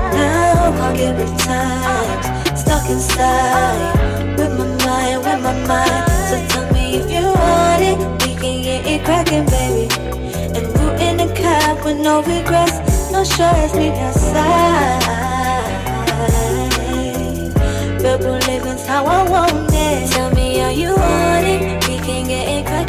Can't 0.67 1.17
with 1.17 1.39
times, 1.45 2.27
stuck 2.61 2.91
inside 2.91 4.37
with 4.37 4.51
my 4.59 4.67
mind, 4.85 5.19
with 5.19 5.41
my 5.41 5.55
mind. 5.65 6.11
So 6.29 6.37
tell 6.49 6.73
me 6.73 6.97
if 6.97 7.09
you 7.09 7.23
want 7.23 7.83
it, 7.83 7.97
we 8.27 8.35
can 8.35 8.63
get 8.63 8.85
it 8.85 9.05
cracking, 9.05 9.47
baby. 9.47 9.87
And 10.57 10.67
root 10.77 11.01
in 11.01 11.19
the 11.19 11.33
cab 11.37 11.85
with 11.85 11.99
no 11.99 12.21
regrets, 12.21 13.13
no 13.13 13.23
stress, 13.23 13.77
meet 13.77 13.93
outside. 13.93 15.03
Purple 18.01 18.39
living's 18.49 18.87
how 18.87 19.07
I 19.07 19.29
want 19.31 19.73
it. 19.73 20.11
Tell 20.11 20.35
me 20.35 20.59
how 20.59 20.71
you 20.71 20.97
want 20.97 21.47
it. 21.47 21.89
We 21.89 21.99
can 21.99 22.27
get 22.27 22.49
it 22.49 22.67
cracking, 22.67 22.86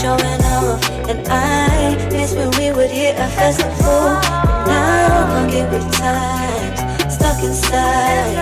showing 0.00 0.42
off. 0.56 0.80
And 1.10 1.20
I 1.28 1.94
miss 2.10 2.32
when 2.32 2.50
we 2.58 2.72
would 2.72 2.90
hit 2.90 3.14
a 3.18 3.28
festival. 3.36 4.16
Now 4.66 5.20
I'm 5.20 5.50
hungry 5.50 5.80
times, 5.92 6.80
stuck 7.14 7.42
inside. 7.44 8.36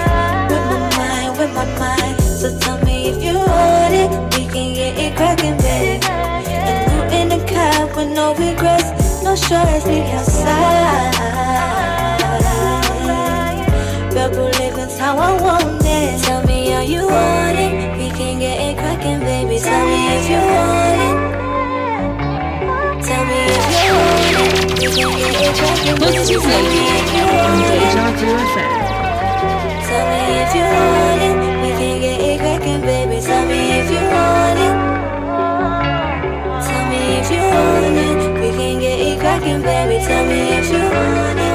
With 0.51 0.65
my 0.71 0.79
mind, 0.97 1.39
with 1.39 1.53
my 1.55 1.67
mind. 1.79 2.21
So 2.23 2.57
tell 2.59 2.79
me 2.85 3.09
if 3.11 3.19
you 3.23 3.35
want 3.35 3.93
it, 4.03 4.11
we 4.35 4.47
can 4.47 4.73
get 4.75 4.95
it 5.05 5.17
cracking, 5.17 5.57
babe. 5.59 6.05
And 6.07 6.87
you 6.93 7.01
in 7.19 7.27
the 7.35 7.45
cab 7.47 7.97
with 7.97 8.11
no 8.15 8.35
regrets, 8.35 9.23
no 9.25 9.35
shorts, 9.35 9.85
me 9.87 10.03
outside. 10.13 11.17
Rebel 14.15 14.51
living's 14.61 14.97
how 14.99 15.19
I 15.19 15.41
want 15.41 15.83
it. 15.85 16.23
Tell 16.23 16.43
me 16.47 16.71
how 16.71 16.83
you 16.83 17.03
want 17.07 17.59
it, 17.59 17.73
we 17.99 18.11
can 18.17 18.39
get 18.39 18.57
it 18.61 18.79
cracking, 18.79 19.21
baby. 19.21 19.59
Tell 19.59 19.85
me 19.87 20.01
if 20.19 20.31
you 20.31 20.37
want 20.37 21.03
it. 21.03 21.08
Tell 24.89 25.11
me 25.11 25.21
if 30.41 30.53
you 30.55 30.65
want 30.65 31.23
it. 31.23 31.37
We 31.61 31.71
can 31.77 32.01
get 32.01 32.21
it 32.21 32.41
baby. 32.81 33.21
Tell 33.21 33.45
me 33.47 33.61
if 33.81 33.91
you 33.91 34.03
want 34.09 34.59
it. 34.59 34.77
Tell 36.67 36.85
me 36.89 37.01
if 37.19 37.31
you 37.31 37.43
want 37.53 37.99
it. 37.99 38.19
We 38.41 38.49
can 38.57 38.81
get 38.81 38.99
it 38.99 39.19
baby. 39.63 39.97
Tell 40.07 40.25
me 40.27 40.39
if 40.57 40.71
you 40.73 40.79
want 40.79 41.39
it. 41.39 41.48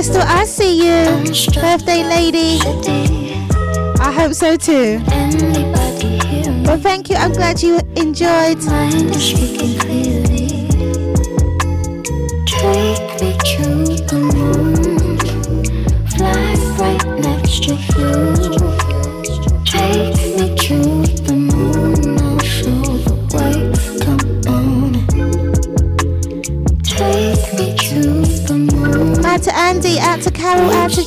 Crystal, 0.00 0.22
I 0.22 0.46
see 0.46 0.78
you. 0.78 1.04
Birthday 1.60 2.02
lady. 2.04 2.58
I 4.00 4.10
hope 4.10 4.32
so 4.32 4.56
too. 4.56 4.98
Well, 6.64 6.80
thank 6.80 7.10
you. 7.10 7.16
I'm 7.16 7.32
glad 7.32 7.62
you 7.62 7.80
enjoyed. 7.96 8.56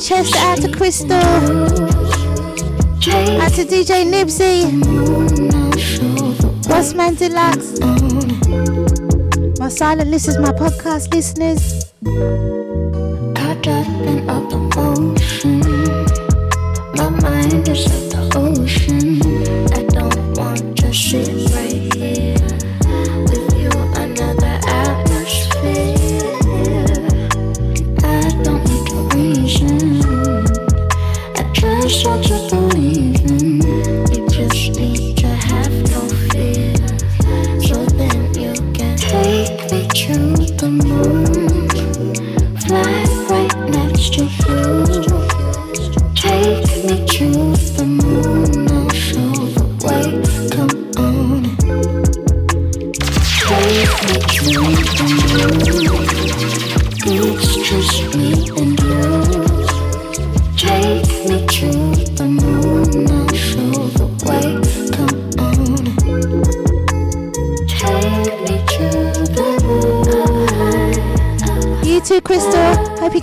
Chester, 0.04 0.38
out 0.38 0.60
to 0.60 0.70
Crystal, 0.70 1.16
out 1.16 1.24
to 3.54 3.64
DJ 3.64 4.04
Nibsy, 4.04 4.68
Boss 6.68 6.92
Man 6.92 7.14
Deluxe, 7.14 7.80
my 9.58 9.70
silent 9.70 10.10
listeners, 10.10 10.36
my 10.38 10.52
podcast 10.52 11.10
listeners. 11.14 11.90
Caught 13.34 13.66
up 13.66 13.86
in 14.06 14.26
my 16.96 17.08
mind 17.22 17.66
is. 17.66 18.03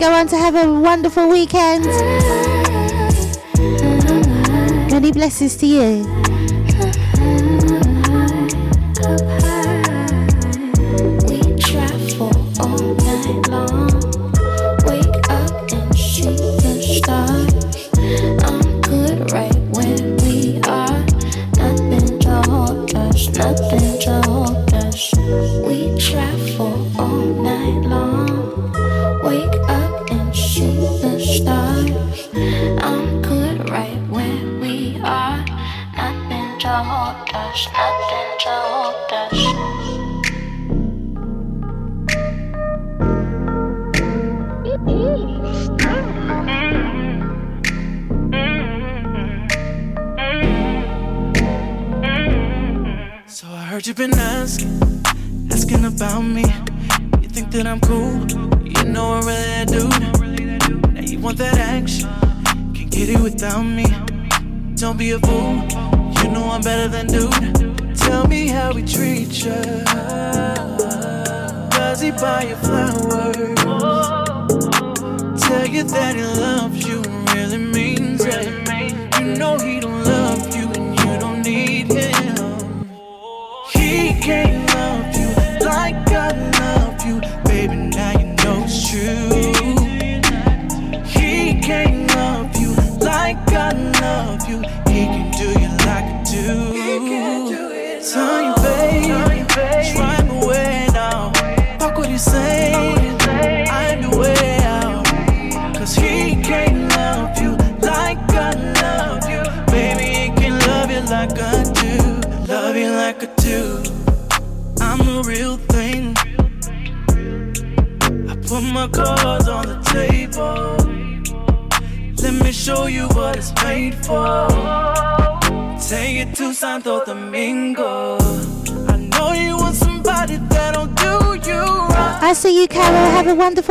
go 0.02 0.11
on 0.11 0.26
to 0.28 0.36
have 0.36 0.56
a 0.56 0.68
wonderful 0.68 1.30
weekend. 1.30 1.86
Many 4.90 5.11
blessings 5.11 5.56
to 5.57 5.68
you. 5.68 6.40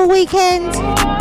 Wonderful 0.00 0.08
weekend. 0.08 1.19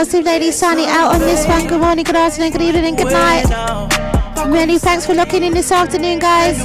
Positive 0.00 0.24
Lady 0.24 0.50
signing 0.50 0.86
out 0.86 1.12
on 1.12 1.20
this 1.20 1.46
one. 1.46 1.66
Good 1.66 1.78
morning, 1.78 2.04
good 2.04 2.16
afternoon, 2.16 2.52
good 2.52 2.62
evening, 2.62 2.94
good 2.96 3.12
night. 3.12 3.44
Many 4.48 4.78
thanks 4.78 5.04
for 5.04 5.12
locking 5.12 5.42
in 5.42 5.52
this 5.52 5.70
afternoon, 5.70 6.20
guys. 6.20 6.56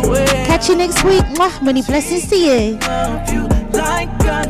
Catch 0.47 0.69
you 0.69 0.77
next 0.77 1.03
week. 1.03 1.21
Mwah. 1.35 1.61
Many 1.61 1.81
blessings 1.81 2.29
to 2.29 2.37
you. 2.37 2.79
Like 3.73 4.07
I 4.23 4.45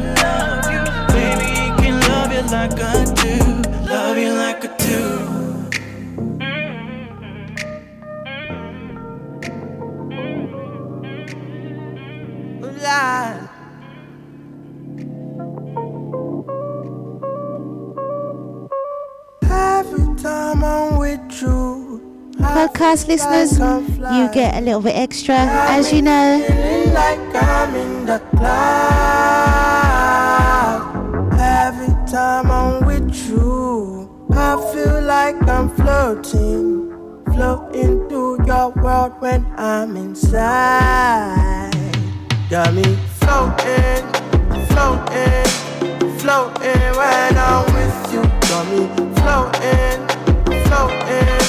love 2.08 3.55
Podcast 22.76 23.08
listeners, 23.08 23.58
you 23.58 24.30
get 24.34 24.54
a 24.58 24.60
little 24.60 24.82
bit 24.82 24.98
extra, 24.98 25.36
as 25.38 25.94
you 25.94 26.02
know. 26.02 26.46
like 26.94 27.20
I'm 27.34 27.74
in 27.74 28.06
the 28.06 28.20
cloud. 28.36 28.76
Every 31.40 31.96
time 32.06 32.52
I'm 32.52 32.86
with 32.86 33.16
you, 33.30 34.28
I 34.34 34.58
feel 34.74 35.02
like 35.04 35.42
I'm 35.48 35.70
floating, 35.70 36.92
floating 37.34 38.10
through 38.10 38.46
your 38.46 38.72
world 38.72 39.14
when 39.22 39.46
I'm 39.56 39.96
inside. 39.96 41.72
Got 42.50 42.74
me 42.74 42.84
floating, 43.22 44.06
floating, 44.68 45.48
floating 46.20 46.92
when 47.00 47.38
I'm 47.38 47.64
with 47.74 48.12
you. 48.12 48.22
Got 48.50 48.68
me 48.68 48.82
floating, 49.16 49.98
floating, 50.66 51.45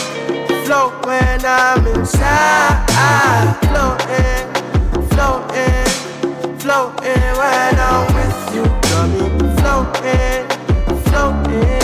float 0.76 1.06
when 1.06 1.40
I'm 1.44 1.86
inside. 1.86 2.84
Floating, 3.68 4.46
floating, 5.10 5.88
floating 6.58 7.26
when 7.40 7.74
I'm 7.88 8.04
with 8.16 8.40
you. 8.54 8.64
Got 8.88 9.06
me 9.12 9.24
floating, 9.58 10.42
floating. 11.06 11.80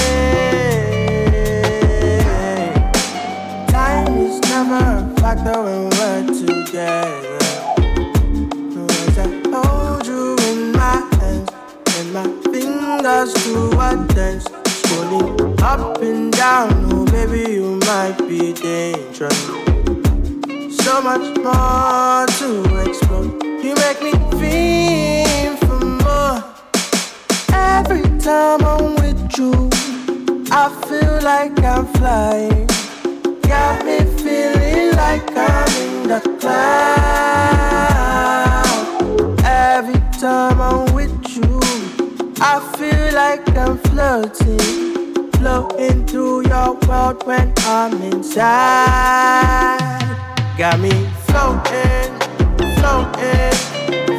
Time 3.68 4.14
is 4.26 4.36
never 4.50 4.84
a 4.98 5.20
factor 5.20 5.58
when 5.62 5.82
we're 5.94 6.22
together. 6.42 7.38
As 9.06 9.18
I 9.18 9.20
hold 9.52 10.06
you 10.06 10.36
in 10.50 10.58
my 10.72 10.96
hands 11.18 11.50
and 11.96 12.08
my 12.12 12.26
fingers 12.52 13.32
do 13.44 13.56
a 13.80 14.06
dance, 14.14 14.46
up 15.62 16.02
and 16.02 16.32
down. 16.32 16.70
Oh, 16.92 17.04
baby, 17.06 17.52
you 17.52 17.76
might 17.86 18.16
be 18.28 18.52
dangerous. 18.52 19.46
So 20.84 21.00
much 21.00 21.36
more 21.38 22.26
to 22.40 22.48
explore. 22.84 23.26
You 23.64 23.74
make 23.76 24.00
me 24.02 24.12
feel 24.38 25.56
for 25.56 25.80
more. 26.04 26.38
Every 27.52 28.02
time 28.18 28.64
I'm 28.64 28.94
with 28.96 29.38
you, 29.38 29.70
I 30.50 30.68
feel 30.86 31.20
like 31.22 31.58
I'm 31.62 31.86
flying. 31.94 32.66
Got 33.42 33.84
me 33.86 33.98
feeling 34.22 34.96
like 34.96 35.30
I'm 35.36 35.68
in 35.86 36.08
the 36.08 36.20
clouds. 36.40 37.32
Every 39.44 40.00
time 40.20 40.60
I'm 40.60 40.91
I 42.44 42.58
feel 42.76 43.14
like 43.14 43.56
I'm 43.56 43.78
floating, 43.78 45.30
floating 45.34 46.04
through 46.06 46.48
your 46.48 46.74
world 46.88 47.24
when 47.24 47.52
I'm 47.58 48.02
inside. 48.02 49.78
Got 50.58 50.80
me 50.80 50.90
floating, 51.28 52.10
floating, 52.78 53.54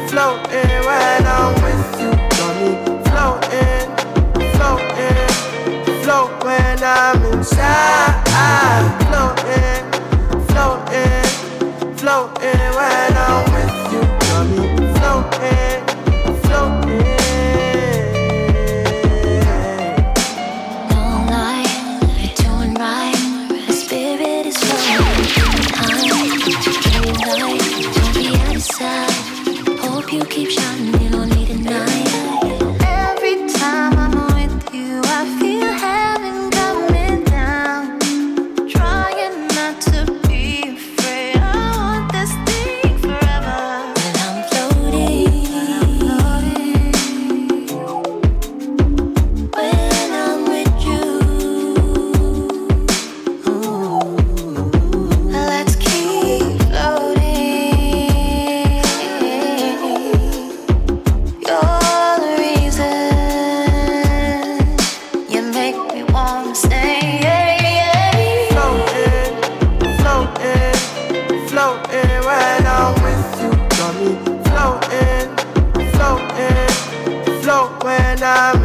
floating 0.08 0.80
when 0.88 1.26
I'm 1.36 1.54
with 1.64 2.00
you. 2.00 2.12
Got 2.38 2.52
me 2.60 2.70
floating, 3.04 3.86
floating, 4.56 5.28
float 6.02 6.32
when 6.44 6.78
I'm 6.82 7.22
inside. 7.30 8.24
Floating, 9.04 9.84
floating, 10.48 11.28
floating 11.98 12.72
when 12.74 13.12
I'm 13.16 13.53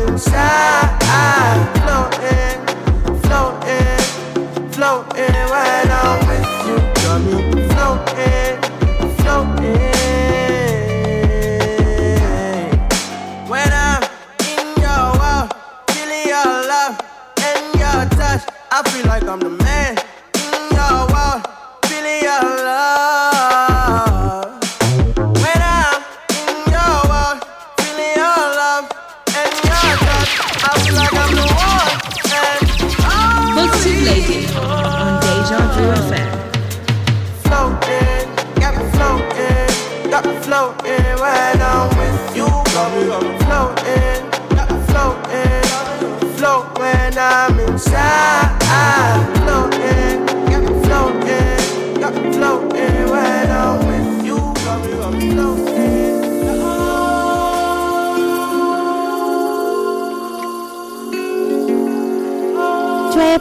inside. 0.08 0.89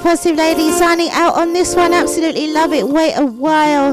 Positive 0.09 0.37
Lady 0.37 0.71
signing 0.71 1.11
out 1.11 1.35
on 1.35 1.53
this 1.53 1.75
one. 1.75 1.93
Absolutely 1.93 2.51
love 2.51 2.73
it. 2.73 2.89
Wait 2.89 3.13
a 3.15 3.27
while. 3.27 3.93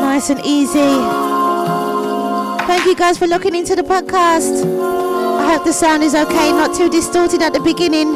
Nice 0.00 0.30
and 0.30 0.40
easy. 0.42 0.78
Thank 2.66 2.86
you 2.86 2.94
guys 2.96 3.18
for 3.18 3.26
looking 3.26 3.54
into 3.54 3.76
the 3.76 3.82
podcast. 3.82 4.93
I 5.44 5.52
hope 5.52 5.64
the 5.64 5.74
sound 5.74 6.02
is 6.02 6.14
okay, 6.14 6.52
not 6.52 6.74
too 6.74 6.88
distorted 6.88 7.42
at 7.42 7.52
the 7.52 7.60
beginning. 7.60 8.14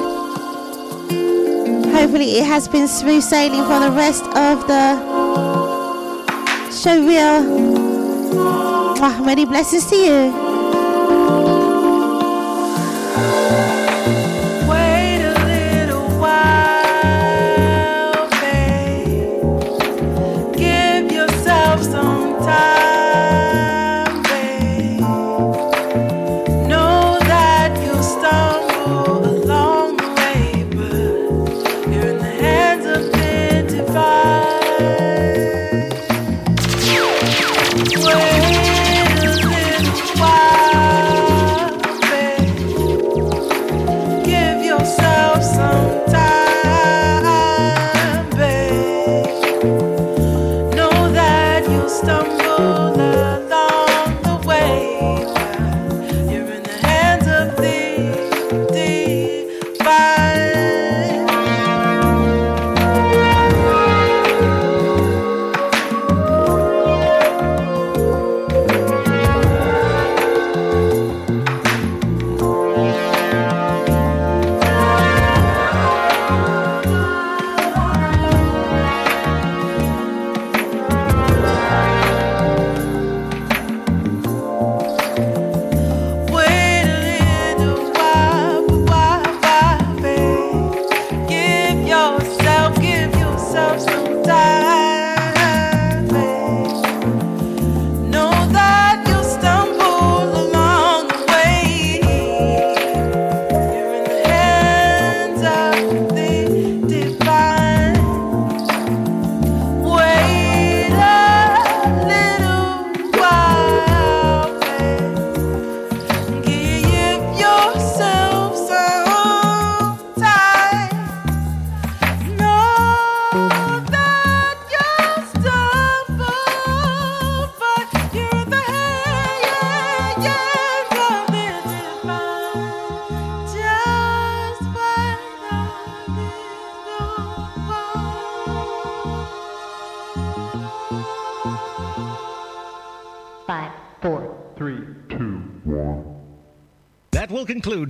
Hopefully, 1.92 2.38
it 2.38 2.44
has 2.44 2.66
been 2.66 2.88
smooth 2.88 3.22
sailing 3.22 3.64
for 3.64 3.80
the 3.80 3.90
rest 3.90 4.24
of 4.24 4.66
the 4.66 4.96
show 6.72 6.98
Real. 7.06 7.42
Mwah, 8.96 9.24
many 9.26 9.44
blessings 9.44 9.84
to 9.90 9.96
you. 9.96 10.47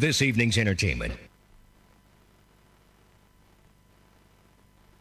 this 0.08 0.22
evening's 0.22 0.56
entertainment. 0.56 1.27